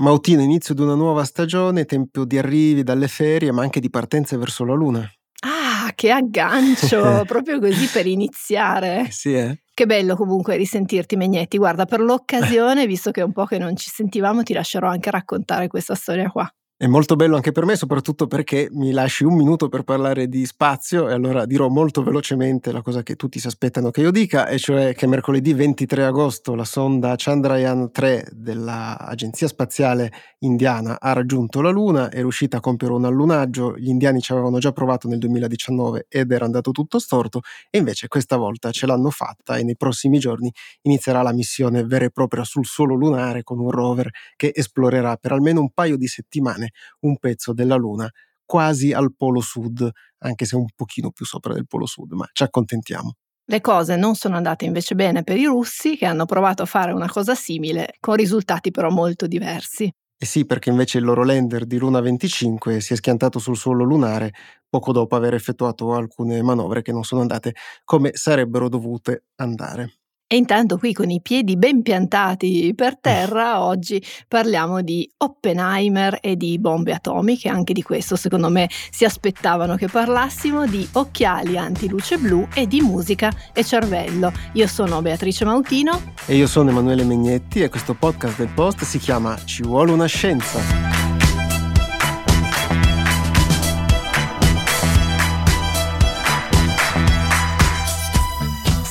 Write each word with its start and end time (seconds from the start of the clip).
Mautino, 0.00 0.40
inizio 0.40 0.72
di 0.72 0.80
una 0.80 0.94
nuova 0.94 1.24
stagione, 1.24 1.84
tempo 1.84 2.24
di 2.24 2.38
arrivi 2.38 2.82
dalle 2.82 3.06
ferie, 3.06 3.52
ma 3.52 3.60
anche 3.60 3.80
di 3.80 3.90
partenze 3.90 4.38
verso 4.38 4.64
la 4.64 4.72
Luna. 4.72 5.06
Ah, 5.40 5.92
che 5.94 6.10
aggancio! 6.10 7.24
proprio 7.28 7.60
così 7.60 7.86
per 7.86 8.06
iniziare. 8.06 9.08
Sì, 9.10 9.34
eh? 9.34 9.60
Che 9.74 9.86
bello 9.86 10.16
comunque 10.16 10.56
risentirti, 10.56 11.16
Megnetti. 11.16 11.58
Guarda, 11.58 11.84
per 11.84 12.00
l'occasione, 12.00 12.86
visto 12.86 13.10
che 13.10 13.20
è 13.20 13.24
un 13.24 13.32
po' 13.32 13.44
che 13.44 13.58
non 13.58 13.76
ci 13.76 13.90
sentivamo, 13.90 14.42
ti 14.42 14.54
lascerò 14.54 14.88
anche 14.88 15.10
raccontare 15.10 15.68
questa 15.68 15.94
storia 15.94 16.30
qua. 16.30 16.50
È 16.82 16.86
molto 16.86 17.14
bello 17.14 17.34
anche 17.36 17.52
per 17.52 17.66
me, 17.66 17.76
soprattutto 17.76 18.26
perché 18.26 18.68
mi 18.72 18.90
lasci 18.92 19.24
un 19.24 19.34
minuto 19.36 19.68
per 19.68 19.82
parlare 19.82 20.28
di 20.28 20.46
spazio 20.46 21.10
e 21.10 21.12
allora 21.12 21.44
dirò 21.44 21.68
molto 21.68 22.02
velocemente 22.02 22.72
la 22.72 22.80
cosa 22.80 23.02
che 23.02 23.16
tutti 23.16 23.38
si 23.38 23.46
aspettano 23.48 23.90
che 23.90 24.00
io 24.00 24.10
dica, 24.10 24.46
e 24.48 24.56
cioè 24.58 24.94
che 24.94 25.06
mercoledì 25.06 25.52
23 25.52 26.06
agosto 26.06 26.54
la 26.54 26.64
sonda 26.64 27.16
Chandrayaan 27.18 27.90
3 27.92 28.28
dell'Agenzia 28.32 29.46
Spaziale 29.46 30.10
Indiana 30.38 30.98
ha 30.98 31.12
raggiunto 31.12 31.60
la 31.60 31.68
Luna, 31.68 32.08
è 32.08 32.20
riuscita 32.20 32.56
a 32.56 32.60
compiere 32.60 32.94
un 32.94 33.04
allunaggio, 33.04 33.76
gli 33.76 33.88
indiani 33.90 34.22
ci 34.22 34.32
avevano 34.32 34.58
già 34.58 34.72
provato 34.72 35.06
nel 35.06 35.18
2019 35.18 36.06
ed 36.08 36.32
era 36.32 36.46
andato 36.46 36.70
tutto 36.70 36.98
storto, 36.98 37.42
e 37.68 37.76
invece 37.76 38.08
questa 38.08 38.38
volta 38.38 38.70
ce 38.70 38.86
l'hanno 38.86 39.10
fatta 39.10 39.58
e 39.58 39.64
nei 39.64 39.76
prossimi 39.76 40.18
giorni 40.18 40.50
inizierà 40.84 41.20
la 41.20 41.34
missione 41.34 41.84
vera 41.84 42.06
e 42.06 42.10
propria 42.10 42.42
sul 42.44 42.64
suolo 42.64 42.94
lunare 42.94 43.42
con 43.42 43.58
un 43.58 43.70
rover 43.70 44.08
che 44.34 44.50
esplorerà 44.54 45.16
per 45.16 45.32
almeno 45.32 45.60
un 45.60 45.72
paio 45.74 45.98
di 45.98 46.06
settimane 46.06 46.68
un 47.00 47.18
pezzo 47.18 47.52
della 47.52 47.76
Luna 47.76 48.08
quasi 48.44 48.92
al 48.92 49.14
polo 49.16 49.40
sud, 49.40 49.88
anche 50.18 50.44
se 50.44 50.56
un 50.56 50.66
pochino 50.74 51.10
più 51.12 51.24
sopra 51.24 51.54
del 51.54 51.66
polo 51.66 51.86
sud, 51.86 52.12
ma 52.12 52.28
ci 52.32 52.42
accontentiamo. 52.42 53.14
Le 53.44 53.60
cose 53.60 53.96
non 53.96 54.14
sono 54.14 54.36
andate 54.36 54.64
invece 54.64 54.94
bene 54.94 55.22
per 55.22 55.36
i 55.36 55.44
russi 55.44 55.96
che 55.96 56.06
hanno 56.06 56.24
provato 56.24 56.62
a 56.62 56.66
fare 56.66 56.92
una 56.92 57.08
cosa 57.08 57.34
simile, 57.34 57.94
con 58.00 58.16
risultati 58.16 58.70
però 58.70 58.90
molto 58.90 59.26
diversi. 59.26 59.90
Eh 60.22 60.26
sì, 60.26 60.44
perché 60.44 60.68
invece 60.68 60.98
il 60.98 61.04
loro 61.04 61.24
lander 61.24 61.64
di 61.64 61.78
Luna 61.78 62.00
25 62.00 62.80
si 62.80 62.92
è 62.92 62.96
schiantato 62.96 63.38
sul 63.38 63.56
suolo 63.56 63.84
lunare 63.84 64.32
poco 64.68 64.92
dopo 64.92 65.16
aver 65.16 65.34
effettuato 65.34 65.94
alcune 65.94 66.42
manovre 66.42 66.82
che 66.82 66.92
non 66.92 67.04
sono 67.04 67.22
andate 67.22 67.54
come 67.84 68.10
sarebbero 68.14 68.68
dovute 68.68 69.24
andare. 69.36 69.99
E 70.32 70.36
intanto 70.36 70.78
qui 70.78 70.92
con 70.92 71.10
i 71.10 71.20
piedi 71.20 71.56
ben 71.56 71.82
piantati 71.82 72.72
per 72.76 72.96
terra, 73.00 73.62
oggi 73.66 74.00
parliamo 74.28 74.80
di 74.80 75.10
Oppenheimer 75.16 76.18
e 76.20 76.36
di 76.36 76.56
bombe 76.60 76.92
atomiche, 76.92 77.48
anche 77.48 77.72
di 77.72 77.82
questo 77.82 78.14
secondo 78.14 78.48
me 78.48 78.70
si 78.92 79.04
aspettavano 79.04 79.74
che 79.74 79.88
parlassimo, 79.88 80.68
di 80.68 80.88
occhiali 80.92 81.58
antiluce 81.58 82.16
blu 82.16 82.46
e 82.54 82.68
di 82.68 82.80
musica 82.80 83.32
e 83.52 83.64
cervello. 83.64 84.32
Io 84.52 84.68
sono 84.68 85.02
Beatrice 85.02 85.44
Mautino. 85.44 86.00
E 86.26 86.36
io 86.36 86.46
sono 86.46 86.70
Emanuele 86.70 87.02
Megnetti 87.02 87.62
e 87.62 87.68
questo 87.68 87.94
podcast 87.94 88.36
del 88.36 88.50
Post 88.54 88.84
si 88.84 89.00
chiama 89.00 89.36
Ci 89.44 89.62
vuole 89.62 89.90
una 89.90 90.06
scienza. 90.06 91.09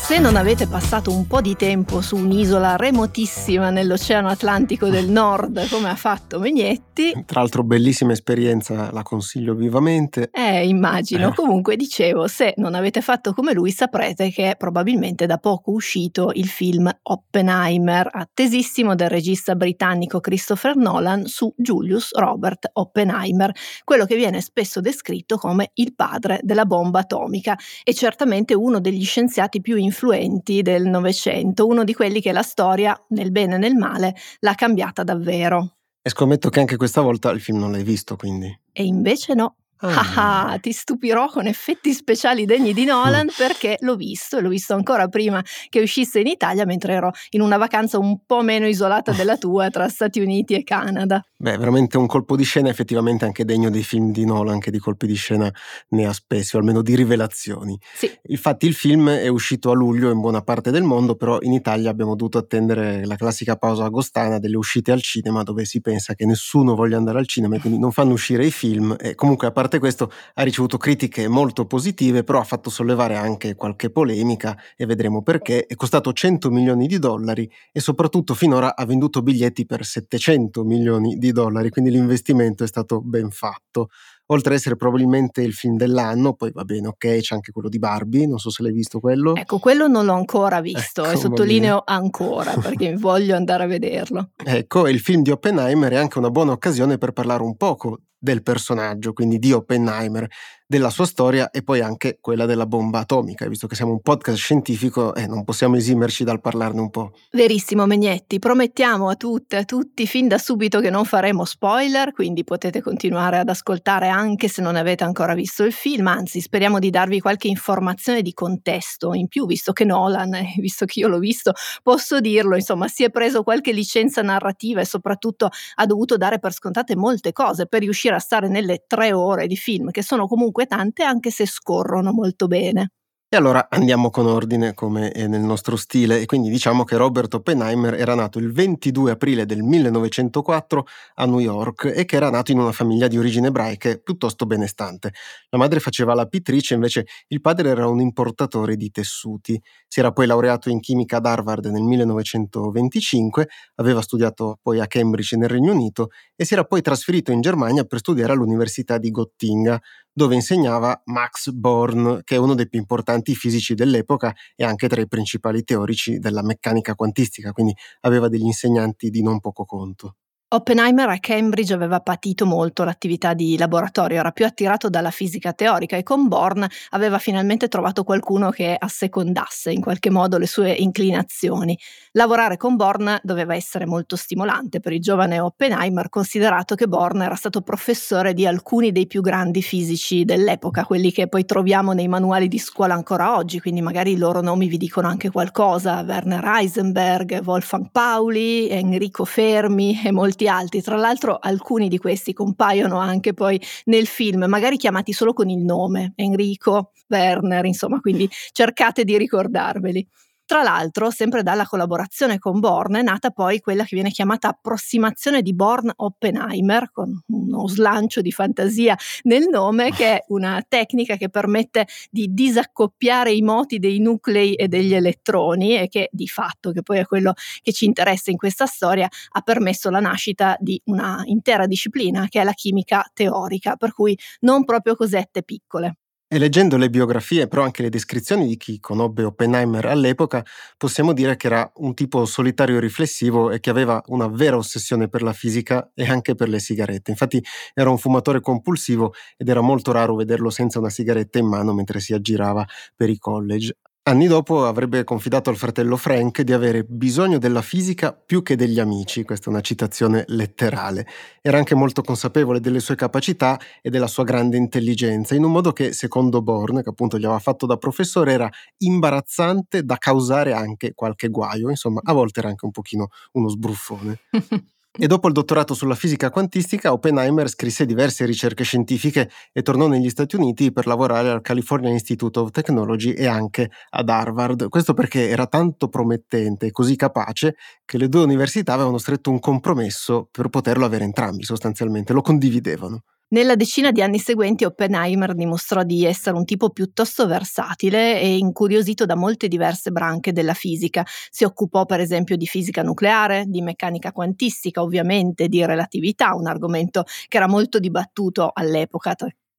Se 0.09 0.17
non 0.17 0.37
avete 0.37 0.65
passato 0.65 1.11
un 1.11 1.27
po' 1.27 1.39
di 1.39 1.55
tempo 1.55 2.01
su 2.01 2.15
un'isola 2.15 2.77
remotissima 2.77 3.69
nell'Oceano 3.69 4.27
Atlantico 4.27 4.87
del 4.87 5.05
Nord, 5.07 5.69
come 5.69 5.87
ha 5.87 5.95
fatto 5.95 6.39
Megnetti. 6.39 7.25
Tra 7.27 7.41
l'altro, 7.41 7.63
bellissima 7.63 8.13
esperienza, 8.13 8.91
la 8.91 9.03
consiglio 9.03 9.53
vivamente. 9.53 10.31
Eh, 10.33 10.67
immagino. 10.67 11.27
Eh. 11.27 11.35
Comunque, 11.35 11.75
dicevo, 11.75 12.27
se 12.27 12.55
non 12.57 12.73
avete 12.73 13.01
fatto 13.01 13.33
come 13.33 13.53
lui, 13.53 13.69
saprete 13.69 14.31
che 14.31 14.49
è 14.49 14.55
probabilmente 14.55 15.27
da 15.27 15.37
poco 15.37 15.69
uscito 15.69 16.31
il 16.33 16.47
film 16.47 16.89
Oppenheimer, 17.03 18.09
attesissimo 18.11 18.95
del 18.95 19.09
regista 19.09 19.53
britannico 19.53 20.19
Christopher 20.19 20.75
Nolan 20.75 21.27
su 21.27 21.53
Julius 21.55 22.15
Robert 22.15 22.67
Oppenheimer, 22.73 23.51
quello 23.83 24.05
che 24.05 24.15
viene 24.15 24.41
spesso 24.41 24.81
descritto 24.81 25.37
come 25.37 25.69
il 25.75 25.93
padre 25.93 26.39
della 26.41 26.65
bomba 26.65 27.01
atomica 27.01 27.55
e 27.83 27.93
certamente 27.93 28.55
uno 28.55 28.79
degli 28.79 29.05
scienziati 29.05 29.61
più 29.61 29.75
influenti 29.75 29.97
influenti 29.99 30.61
del 30.61 30.85
Novecento, 30.85 31.67
uno 31.67 31.83
di 31.83 31.93
quelli 31.93 32.21
che 32.21 32.31
la 32.31 32.41
storia, 32.41 32.97
nel 33.09 33.31
bene 33.31 33.55
e 33.55 33.57
nel 33.57 33.75
male, 33.75 34.15
l'ha 34.39 34.55
cambiata 34.55 35.03
davvero. 35.03 35.75
E 36.01 36.09
scommetto 36.09 36.49
che 36.49 36.61
anche 36.61 36.77
questa 36.77 37.01
volta 37.01 37.29
il 37.31 37.41
film 37.41 37.59
non 37.59 37.73
l'hai 37.73 37.83
visto, 37.83 38.15
quindi. 38.15 38.47
E 38.71 38.83
invece 38.83 39.33
no. 39.33 39.55
Ah, 39.81 40.51
ah, 40.51 40.57
ti 40.59 40.73
stupirò 40.73 41.29
con 41.29 41.47
effetti 41.47 41.93
speciali 41.93 42.45
degni 42.45 42.73
di 42.73 42.83
Nolan 42.83 43.29
perché 43.37 43.77
l'ho 43.79 43.95
visto 43.95 44.37
e 44.37 44.41
l'ho 44.41 44.49
visto 44.49 44.73
ancora 44.73 45.07
prima 45.07 45.41
che 45.69 45.79
uscisse 45.79 46.19
in 46.19 46.27
Italia 46.27 46.65
mentre 46.65 46.93
ero 46.93 47.11
in 47.29 47.41
una 47.41 47.55
vacanza 47.55 47.97
un 47.97 48.25
po' 48.25 48.41
meno 48.41 48.67
isolata 48.67 49.13
della 49.13 49.37
tua 49.39 49.69
tra 49.69 49.87
Stati 49.87 50.19
Uniti 50.19 50.53
e 50.53 50.63
Canada. 50.65 51.23
Beh, 51.37 51.55
veramente 51.57 51.97
un 51.97 52.07
colpo 52.07 52.35
di 52.35 52.43
scena 52.43 52.67
effettivamente 52.67 53.23
anche 53.23 53.45
degno 53.45 53.69
dei 53.69 53.83
film 53.83 54.11
di 54.11 54.25
Nolan 54.25 54.59
che 54.59 54.71
di 54.71 54.79
colpi 54.79 55.07
di 55.07 55.15
scena 55.15 55.49
ne 55.89 56.05
ha 56.05 56.11
spesso, 56.11 56.57
almeno 56.57 56.81
di 56.81 56.95
rivelazioni. 56.95 57.79
Sì. 57.93 58.11
Infatti 58.23 58.67
il 58.67 58.73
film 58.73 59.09
è 59.09 59.29
uscito 59.29 59.71
a 59.71 59.73
luglio 59.73 60.11
in 60.11 60.19
buona 60.19 60.41
parte 60.41 60.71
del 60.71 60.83
mondo, 60.83 61.15
però 61.15 61.37
in 61.39 61.53
Italia 61.53 61.89
abbiamo 61.89 62.15
dovuto 62.15 62.37
attendere 62.37 63.05
la 63.05 63.15
classica 63.15 63.55
pausa 63.55 63.85
agostana 63.85 64.39
delle 64.39 64.57
uscite 64.57 64.91
al 64.91 65.01
cinema 65.01 65.43
dove 65.43 65.63
si 65.63 65.79
pensa 65.79 66.15
che 66.15 66.25
nessuno 66.25 66.75
voglia 66.75 66.97
andare 66.97 67.19
al 67.19 67.27
cinema 67.27 67.55
e 67.55 67.59
quindi 67.61 67.79
non 67.79 67.93
fanno 67.93 68.11
uscire 68.11 68.45
i 68.45 68.51
film 68.51 68.93
e 68.99 69.15
comunque 69.15 69.47
a 69.47 69.51
parte 69.51 69.68
parte 69.69 69.77
questo 69.77 70.11
ha 70.33 70.41
ricevuto 70.41 70.77
critiche 70.77 71.27
molto 71.27 71.67
positive, 71.67 72.23
però 72.23 72.39
ha 72.39 72.43
fatto 72.43 72.71
sollevare 72.71 73.15
anche 73.15 73.53
qualche 73.53 73.91
polemica 73.91 74.57
e 74.75 74.87
vedremo 74.87 75.21
perché. 75.21 75.67
È 75.67 75.75
costato 75.75 76.11
100 76.11 76.49
milioni 76.49 76.87
di 76.87 76.97
dollari 76.97 77.49
e 77.71 77.79
soprattutto 77.79 78.33
finora 78.33 78.75
ha 78.75 78.85
venduto 78.85 79.21
biglietti 79.21 79.67
per 79.67 79.85
700 79.85 80.63
milioni 80.63 81.17
di 81.17 81.31
dollari, 81.31 81.69
quindi 81.69 81.91
l'investimento 81.91 82.63
è 82.63 82.67
stato 82.67 83.01
ben 83.01 83.29
fatto 83.29 83.89
oltre 84.31 84.53
ad 84.53 84.59
essere 84.59 84.75
probabilmente 84.75 85.41
il 85.41 85.53
film 85.53 85.75
dell'anno, 85.75 86.33
poi 86.33 86.51
va 86.51 86.63
bene, 86.63 86.87
ok, 86.87 87.19
c'è 87.19 87.35
anche 87.35 87.51
quello 87.51 87.69
di 87.69 87.79
Barbie, 87.79 88.27
non 88.27 88.37
so 88.37 88.49
se 88.49 88.63
l'hai 88.63 88.71
visto 88.71 88.99
quello. 88.99 89.35
Ecco, 89.35 89.59
quello 89.59 89.87
non 89.87 90.05
l'ho 90.05 90.13
ancora 90.13 90.61
visto 90.61 91.03
ecco, 91.03 91.13
e 91.13 91.17
sottolineo 91.17 91.83
ancora 91.85 92.53
perché 92.61 92.95
voglio 92.95 93.35
andare 93.35 93.63
a 93.63 93.67
vederlo. 93.67 94.31
Ecco, 94.43 94.87
il 94.87 94.99
film 94.99 95.21
di 95.23 95.31
Oppenheimer 95.31 95.91
è 95.93 95.97
anche 95.97 96.19
una 96.19 96.29
buona 96.29 96.51
occasione 96.51 96.97
per 96.97 97.11
parlare 97.11 97.43
un 97.43 97.55
poco 97.55 98.01
del 98.17 98.43
personaggio, 98.43 99.13
quindi 99.13 99.39
di 99.39 99.51
Oppenheimer, 99.51 100.27
della 100.69 100.91
sua 100.91 101.07
storia 101.07 101.49
e 101.49 101.63
poi 101.63 101.81
anche 101.81 102.19
quella 102.21 102.45
della 102.45 102.67
bomba 102.67 102.99
atomica. 102.99 103.47
Visto 103.47 103.65
che 103.65 103.73
siamo 103.73 103.93
un 103.93 104.01
podcast 104.01 104.37
scientifico, 104.37 105.15
eh, 105.15 105.25
non 105.25 105.43
possiamo 105.43 105.77
esimerci 105.77 106.23
dal 106.23 106.39
parlarne 106.39 106.79
un 106.79 106.91
po'. 106.91 107.13
Verissimo, 107.31 107.87
Megnetti. 107.87 108.37
Promettiamo 108.37 109.09
a 109.09 109.15
tutte 109.15 109.55
e 109.55 109.59
a 109.61 109.63
tutti 109.63 110.05
fin 110.05 110.27
da 110.27 110.37
subito 110.37 110.79
che 110.79 110.91
non 110.91 111.05
faremo 111.05 111.43
spoiler, 111.43 112.11
quindi 112.11 112.43
potete 112.43 112.83
continuare 112.83 113.39
ad 113.39 113.49
ascoltare 113.49 114.09
anche 114.09 114.47
se 114.47 114.61
non 114.61 114.75
avete 114.75 115.03
ancora 115.03 115.33
visto 115.33 115.63
il 115.63 115.73
film. 115.73 116.05
Anzi, 116.05 116.39
speriamo 116.39 116.77
di 116.77 116.91
darvi 116.91 117.19
qualche 117.19 117.47
informazione 117.47 118.21
di 118.21 118.33
contesto 118.33 119.15
in 119.15 119.27
più, 119.27 119.47
visto 119.47 119.71
che 119.71 119.85
Nolan, 119.85 120.35
eh, 120.35 120.53
visto 120.57 120.85
che 120.85 120.99
io 120.99 121.07
l'ho 121.07 121.17
visto, 121.17 121.51
posso 121.81 122.19
dirlo, 122.19 122.55
insomma, 122.55 122.87
si 122.87 123.03
è 123.03 123.09
preso 123.09 123.41
qualche 123.41 123.71
licenza 123.71 124.21
narrativa 124.21 124.81
e 124.81 124.85
soprattutto 124.85 125.49
ha 125.75 125.85
dovuto 125.87 126.15
dare 126.15 126.37
per 126.37 126.53
scontate 126.53 126.95
molte 126.95 127.31
cose 127.31 127.65
per 127.65 127.81
riuscire 127.81 128.13
a 128.13 128.19
stare 128.19 128.47
nelle 128.49 128.83
tre 128.85 129.13
ore 129.13 129.47
di 129.47 129.55
film, 129.55 129.89
che 129.89 130.03
sono 130.03 130.27
comunque 130.27 130.57
comunque 130.59 130.65
tante 130.65 131.03
anche 131.03 131.31
se 131.31 131.45
scorrono 131.45 132.11
molto 132.11 132.47
bene. 132.47 132.91
E 133.31 133.37
allora 133.37 133.67
andiamo 133.69 134.09
con 134.09 134.25
ordine 134.25 134.73
come 134.73 135.11
è 135.11 135.27
nel 135.27 135.41
nostro 135.41 135.75
stile 135.75 136.19
e 136.19 136.25
quindi 136.25 136.49
diciamo 136.49 136.83
che 136.83 136.97
Robert 136.97 137.31
Oppenheimer 137.35 137.93
era 137.93 138.15
nato 138.15 138.39
il 138.39 138.51
22 138.51 139.11
aprile 139.11 139.45
del 139.45 139.61
1904 139.61 140.87
a 141.13 141.25
New 141.27 141.37
York 141.37 141.93
e 141.95 142.05
che 142.05 142.15
era 142.15 142.31
nato 142.31 142.51
in 142.51 142.57
una 142.57 142.71
famiglia 142.71 143.07
di 143.07 143.19
origini 143.19 143.45
ebraiche 143.45 144.01
piuttosto 144.01 144.47
benestante. 144.47 145.13
La 145.49 145.59
madre 145.59 145.79
faceva 145.79 146.15
la 146.15 146.25
pittrice, 146.25 146.73
invece 146.73 147.05
il 147.27 147.39
padre 147.39 147.69
era 147.69 147.87
un 147.87 148.01
importatore 148.01 148.75
di 148.75 148.89
tessuti. 148.89 149.61
Si 149.87 149.99
era 149.99 150.11
poi 150.11 150.25
laureato 150.25 150.71
in 150.71 150.79
chimica 150.79 151.17
ad 151.17 151.27
Harvard 151.27 151.65
nel 151.67 151.83
1925, 151.83 153.47
aveva 153.75 154.01
studiato 154.01 154.57
poi 154.59 154.79
a 154.79 154.87
Cambridge 154.87 155.37
nel 155.37 155.49
Regno 155.49 155.73
Unito 155.73 156.07
e 156.35 156.45
si 156.45 156.53
era 156.53 156.63
poi 156.63 156.81
trasferito 156.81 157.31
in 157.31 157.41
Germania 157.41 157.83
per 157.83 157.99
studiare 157.99 158.31
all'Università 158.33 158.97
di 158.97 159.11
Gottinga, 159.11 159.79
dove 160.13 160.35
insegnava 160.35 161.01
Max 161.05 161.49
Born, 161.51 162.21
che 162.23 162.35
è 162.35 162.37
uno 162.39 162.55
dei 162.55 162.67
più 162.69 162.79
importanti 162.79 163.35
fisici 163.35 163.73
dell'epoca 163.75 164.33
e 164.55 164.63
anche 164.65 164.87
tra 164.89 165.01
i 165.01 165.07
principali 165.07 165.63
teorici 165.63 166.19
della 166.19 166.43
meccanica 166.43 166.95
quantistica, 166.95 167.51
quindi 167.51 167.75
aveva 168.01 168.27
degli 168.29 168.43
insegnanti 168.45 169.09
di 169.09 169.21
non 169.23 169.39
poco 169.39 169.65
conto. 169.65 170.15
Oppenheimer 170.51 171.07
a 171.09 171.19
Cambridge 171.19 171.75
aveva 171.75 171.99
patito 171.99 172.43
molto 172.47 172.83
l'attività 172.83 173.35
di 173.35 173.55
laboratorio, 173.55 174.17
era 174.17 174.31
più 174.31 174.47
attirato 174.47 174.89
dalla 174.89 175.11
fisica 175.11 175.53
teorica 175.53 175.95
e 175.95 176.01
con 176.01 176.27
Born 176.27 176.65
aveva 176.89 177.19
finalmente 177.19 177.67
trovato 177.67 178.03
qualcuno 178.03 178.49
che 178.49 178.75
assecondasse 178.75 179.71
in 179.71 179.79
qualche 179.79 180.09
modo 180.09 180.39
le 180.39 180.47
sue 180.47 180.71
inclinazioni. 180.71 181.77
Lavorare 182.13 182.57
con 182.57 182.75
Born 182.77 183.19
doveva 183.21 183.53
essere 183.53 183.85
molto 183.85 184.15
stimolante 184.15 184.79
per 184.79 184.91
il 184.93 185.01
giovane 185.01 185.39
Oppenheimer, 185.39 186.09
considerato 186.09 186.73
che 186.73 186.87
Born 186.87 187.21
era 187.21 187.35
stato 187.35 187.61
professore 187.61 188.33
di 188.33 188.47
alcuni 188.47 188.91
dei 188.91 189.05
più 189.05 189.21
grandi 189.21 189.61
fisici 189.61 190.25
dell'epoca, 190.25 190.83
quelli 190.83 191.11
che 191.11 191.27
poi 191.27 191.45
troviamo 191.45 191.91
nei 191.91 192.07
manuali 192.07 192.47
di 192.47 192.57
scuola 192.57 192.95
ancora 192.95 193.35
oggi, 193.37 193.59
quindi 193.59 193.81
magari 193.81 194.13
i 194.13 194.17
loro 194.17 194.41
nomi 194.41 194.67
vi 194.67 194.77
dicono 194.77 195.07
anche 195.07 195.29
qualcosa, 195.29 196.01
Werner 196.01 196.43
Heisenberg, 196.43 197.39
Wolfgang 197.45 197.91
Pauli, 197.91 198.67
Enrico 198.67 199.25
Fermi 199.25 200.01
e 200.03 200.11
molti 200.11 200.37
molti 200.39 200.47
altri, 200.47 200.81
tra 200.81 200.95
l'altro 200.95 201.37
alcuni 201.39 201.89
di 201.89 201.97
questi 201.97 202.33
compaiono 202.33 202.97
anche 202.99 203.33
poi 203.33 203.61
nel 203.85 204.07
film, 204.07 204.45
magari 204.45 204.77
chiamati 204.77 205.11
solo 205.11 205.33
con 205.33 205.49
il 205.49 205.59
nome, 205.59 206.13
Enrico, 206.15 206.91
Werner, 207.09 207.65
insomma, 207.65 207.99
quindi 207.99 208.29
cercate 208.51 209.03
di 209.03 209.17
ricordarveli. 209.17 210.07
Tra 210.49 210.63
l'altro, 210.63 211.11
sempre 211.11 211.43
dalla 211.43 211.67
collaborazione 211.67 212.39
con 212.39 212.59
Born 212.59 212.95
è 212.95 213.03
nata 213.03 213.29
poi 213.29 213.59
quella 213.59 213.83
che 213.83 213.93
viene 213.93 214.09
chiamata 214.09 214.47
approssimazione 214.47 215.43
di 215.43 215.53
Born-Oppenheimer, 215.53 216.89
con 216.91 217.21
uno 217.27 217.67
slancio 217.67 218.21
di 218.21 218.31
fantasia 218.31 218.97
nel 219.25 219.45
nome, 219.47 219.91
che 219.91 220.05
è 220.07 220.23
una 220.29 220.65
tecnica 220.67 221.17
che 221.17 221.29
permette 221.29 221.85
di 222.09 222.33
disaccoppiare 222.33 223.31
i 223.31 223.43
moti 223.43 223.77
dei 223.77 223.99
nuclei 223.99 224.55
e 224.55 224.67
degli 224.67 224.95
elettroni 224.95 225.77
e 225.77 225.87
che 225.87 226.09
di 226.11 226.27
fatto, 226.27 226.71
che 226.71 226.81
poi 226.81 226.97
è 226.97 227.05
quello 227.05 227.33
che 227.61 227.71
ci 227.71 227.85
interessa 227.85 228.31
in 228.31 228.37
questa 228.37 228.65
storia, 228.65 229.07
ha 229.33 229.41
permesso 229.41 229.91
la 229.91 229.99
nascita 229.99 230.57
di 230.59 230.81
una 230.85 231.21
intera 231.25 231.67
disciplina 231.67 232.25
che 232.27 232.41
è 232.41 232.43
la 232.43 232.53
chimica 232.53 233.07
teorica, 233.13 233.75
per 233.75 233.93
cui 233.93 234.17
non 234.39 234.65
proprio 234.65 234.95
cosette 234.95 235.43
piccole. 235.43 235.98
E 236.31 236.37
leggendo 236.37 236.77
le 236.77 236.91
biografie, 236.91 237.47
però 237.47 237.63
anche 237.63 237.81
le 237.81 237.89
descrizioni 237.89 238.45
di 238.45 238.55
chi 238.55 238.79
conobbe 238.79 239.23
Oppenheimer 239.23 239.85
all'epoca, 239.87 240.45
possiamo 240.77 241.11
dire 241.13 241.35
che 241.37 241.47
era 241.47 241.71
un 241.77 241.95
tipo 241.95 242.23
solitario 242.25 242.77
e 242.77 242.79
riflessivo 242.79 243.49
e 243.49 243.59
che 243.59 243.71
aveva 243.71 243.99
una 244.07 244.27
vera 244.27 244.55
ossessione 244.55 245.07
per 245.09 245.23
la 245.23 245.33
fisica 245.33 245.89
e 245.95 246.07
anche 246.07 246.35
per 246.35 246.47
le 246.49 246.59
sigarette. 246.59 247.09
Infatti 247.09 247.43
era 247.73 247.89
un 247.89 247.97
fumatore 247.97 248.41
compulsivo 248.41 249.13
ed 249.37 249.49
era 249.49 249.61
molto 249.61 249.91
raro 249.91 250.13
vederlo 250.15 250.51
senza 250.51 250.77
una 250.77 250.91
sigaretta 250.91 251.39
in 251.39 251.47
mano 251.47 251.73
mentre 251.73 251.99
si 251.99 252.13
aggirava 252.13 252.63
per 252.95 253.09
i 253.09 253.17
college. 253.17 253.73
Anni 254.09 254.25
dopo 254.25 254.65
avrebbe 254.65 255.03
confidato 255.03 255.51
al 255.51 255.55
fratello 255.55 255.95
Frank 255.95 256.41
di 256.41 256.51
avere 256.51 256.83
bisogno 256.83 257.37
della 257.37 257.61
fisica 257.61 258.11
più 258.11 258.41
che 258.41 258.55
degli 258.55 258.79
amici, 258.79 259.23
questa 259.23 259.45
è 259.45 259.49
una 259.49 259.61
citazione 259.61 260.23
letterale. 260.29 261.05
Era 261.43 261.59
anche 261.59 261.75
molto 261.75 262.01
consapevole 262.01 262.59
delle 262.59 262.79
sue 262.79 262.95
capacità 262.95 263.59
e 263.83 263.91
della 263.91 264.07
sua 264.07 264.23
grande 264.23 264.57
intelligenza, 264.57 265.35
in 265.35 265.43
un 265.43 265.51
modo 265.51 265.73
che, 265.73 265.93
secondo 265.93 266.41
Born, 266.41 266.81
che 266.81 266.89
appunto 266.89 267.19
gli 267.19 267.25
aveva 267.25 267.37
fatto 267.37 267.67
da 267.67 267.77
professore, 267.77 268.31
era 268.33 268.49
imbarazzante 268.77 269.83
da 269.83 269.97
causare 269.97 270.53
anche 270.53 270.95
qualche 270.95 271.27
guaio, 271.27 271.69
insomma, 271.69 272.01
a 272.03 272.11
volte 272.13 272.39
era 272.39 272.49
anche 272.49 272.65
un 272.65 272.71
pochino 272.71 273.09
uno 273.33 273.47
sbruffone. 273.47 274.21
E 275.01 275.07
dopo 275.07 275.27
il 275.27 275.33
dottorato 275.33 275.73
sulla 275.73 275.95
fisica 275.95 276.29
quantistica, 276.29 276.91
Oppenheimer 276.91 277.47
scrisse 277.47 277.85
diverse 277.85 278.25
ricerche 278.25 278.65
scientifiche 278.65 279.29
e 279.53 279.61
tornò 279.61 279.87
negli 279.87 280.09
Stati 280.09 280.35
Uniti 280.35 280.73
per 280.73 280.87
lavorare 280.87 281.29
al 281.29 281.41
California 281.41 281.89
Institute 281.89 282.37
of 282.37 282.51
Technology 282.51 283.11
e 283.13 283.25
anche 283.25 283.71
ad 283.91 284.09
Harvard. 284.09 284.67
Questo 284.67 284.93
perché 284.93 285.29
era 285.29 285.47
tanto 285.47 285.87
promettente 285.87 286.65
e 286.65 286.71
così 286.71 286.97
capace 286.97 287.55
che 287.85 287.97
le 287.97 288.09
due 288.09 288.23
università 288.23 288.73
avevano 288.73 288.97
stretto 288.97 289.31
un 289.31 289.39
compromesso 289.39 290.27
per 290.29 290.49
poterlo 290.49 290.83
avere 290.83 291.05
entrambi, 291.05 291.43
sostanzialmente, 291.43 292.11
lo 292.11 292.21
condividevano. 292.21 293.03
Nella 293.31 293.55
decina 293.55 293.91
di 293.91 294.01
anni 294.01 294.17
seguenti 294.19 294.65
Oppenheimer 294.65 295.35
dimostrò 295.35 295.83
di 295.83 296.03
essere 296.05 296.35
un 296.35 296.45
tipo 296.45 296.69
piuttosto 296.71 297.27
versatile 297.27 298.19
e 298.19 298.37
incuriosito 298.37 299.05
da 299.05 299.15
molte 299.15 299.47
diverse 299.47 299.91
branche 299.91 300.31
della 300.33 300.53
fisica. 300.55 301.05
Si 301.29 301.43
occupò 301.43 301.85
per 301.85 301.99
esempio 301.99 302.35
di 302.37 302.47
fisica 302.47 302.81
nucleare, 302.81 303.45
di 303.47 303.61
meccanica 303.61 304.11
quantistica, 304.11 304.81
ovviamente 304.81 305.47
di 305.47 305.63
relatività, 305.63 306.33
un 306.33 306.47
argomento 306.47 307.03
che 307.27 307.37
era 307.37 307.47
molto 307.47 307.77
dibattuto 307.79 308.49
all'epoca 308.51 309.13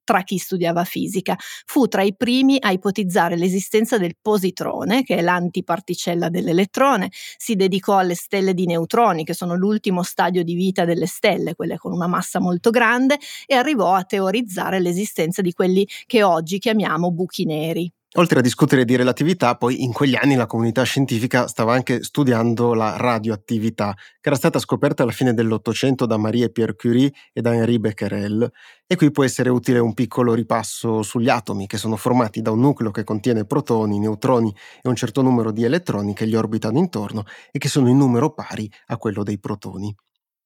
tra 0.04 0.22
chi 0.22 0.38
studiava 0.38 0.84
fisica. 0.84 1.36
Fu 1.66 1.86
tra 1.86 2.02
i 2.02 2.14
primi 2.16 2.56
a 2.60 2.70
ipotizzare 2.70 3.36
l'esistenza 3.36 3.98
del 3.98 4.16
positrone, 4.20 5.02
che 5.02 5.16
è 5.16 5.22
l'antiparticella 5.22 6.28
dell'elettrone, 6.28 7.10
si 7.36 7.54
dedicò 7.56 7.98
alle 7.98 8.14
stelle 8.14 8.54
di 8.54 8.66
neutroni, 8.66 9.24
che 9.24 9.34
sono 9.34 9.54
l'ultimo 9.56 10.02
stadio 10.02 10.42
di 10.44 10.54
vita 10.54 10.84
delle 10.84 11.06
stelle, 11.06 11.54
quelle 11.54 11.76
con 11.78 11.92
una 11.92 12.06
massa 12.06 12.40
molto 12.40 12.70
grande, 12.70 13.18
e 13.46 13.54
arrivò 13.54 13.94
a 13.94 14.04
teorizzare 14.04 14.80
l'esistenza 14.80 15.42
di 15.42 15.52
quelli 15.52 15.86
che 16.06 16.22
oggi 16.22 16.58
chiamiamo 16.58 17.10
buchi 17.10 17.44
neri. 17.44 17.90
Oltre 18.14 18.40
a 18.40 18.42
discutere 18.42 18.84
di 18.84 18.96
relatività, 18.96 19.54
poi 19.56 19.84
in 19.84 19.92
quegli 19.92 20.16
anni 20.16 20.34
la 20.34 20.46
comunità 20.46 20.82
scientifica 20.82 21.46
stava 21.46 21.74
anche 21.74 22.02
studiando 22.02 22.74
la 22.74 22.96
radioattività, 22.96 23.94
che 23.94 24.28
era 24.28 24.34
stata 24.34 24.58
scoperta 24.58 25.04
alla 25.04 25.12
fine 25.12 25.32
dell'Ottocento 25.32 26.06
da 26.06 26.16
Marie 26.16 26.50
Pierre 26.50 26.74
Curie 26.74 27.12
e 27.32 27.40
da 27.40 27.54
Henri 27.54 27.78
Becquerel. 27.78 28.50
E 28.84 28.96
qui 28.96 29.12
può 29.12 29.22
essere 29.22 29.48
utile 29.48 29.78
un 29.78 29.94
piccolo 29.94 30.34
ripasso 30.34 31.02
sugli 31.02 31.28
atomi, 31.28 31.68
che 31.68 31.76
sono 31.78 31.94
formati 31.94 32.42
da 32.42 32.50
un 32.50 32.58
nucleo 32.58 32.90
che 32.90 33.04
contiene 33.04 33.44
protoni, 33.46 34.00
neutroni 34.00 34.52
e 34.82 34.88
un 34.88 34.96
certo 34.96 35.22
numero 35.22 35.52
di 35.52 35.62
elettroni 35.62 36.12
che 36.12 36.26
gli 36.26 36.34
orbitano 36.34 36.78
intorno 36.78 37.22
e 37.52 37.60
che 37.60 37.68
sono 37.68 37.88
in 37.88 37.96
numero 37.96 38.32
pari 38.34 38.68
a 38.86 38.96
quello 38.96 39.22
dei 39.22 39.38
protoni. 39.38 39.94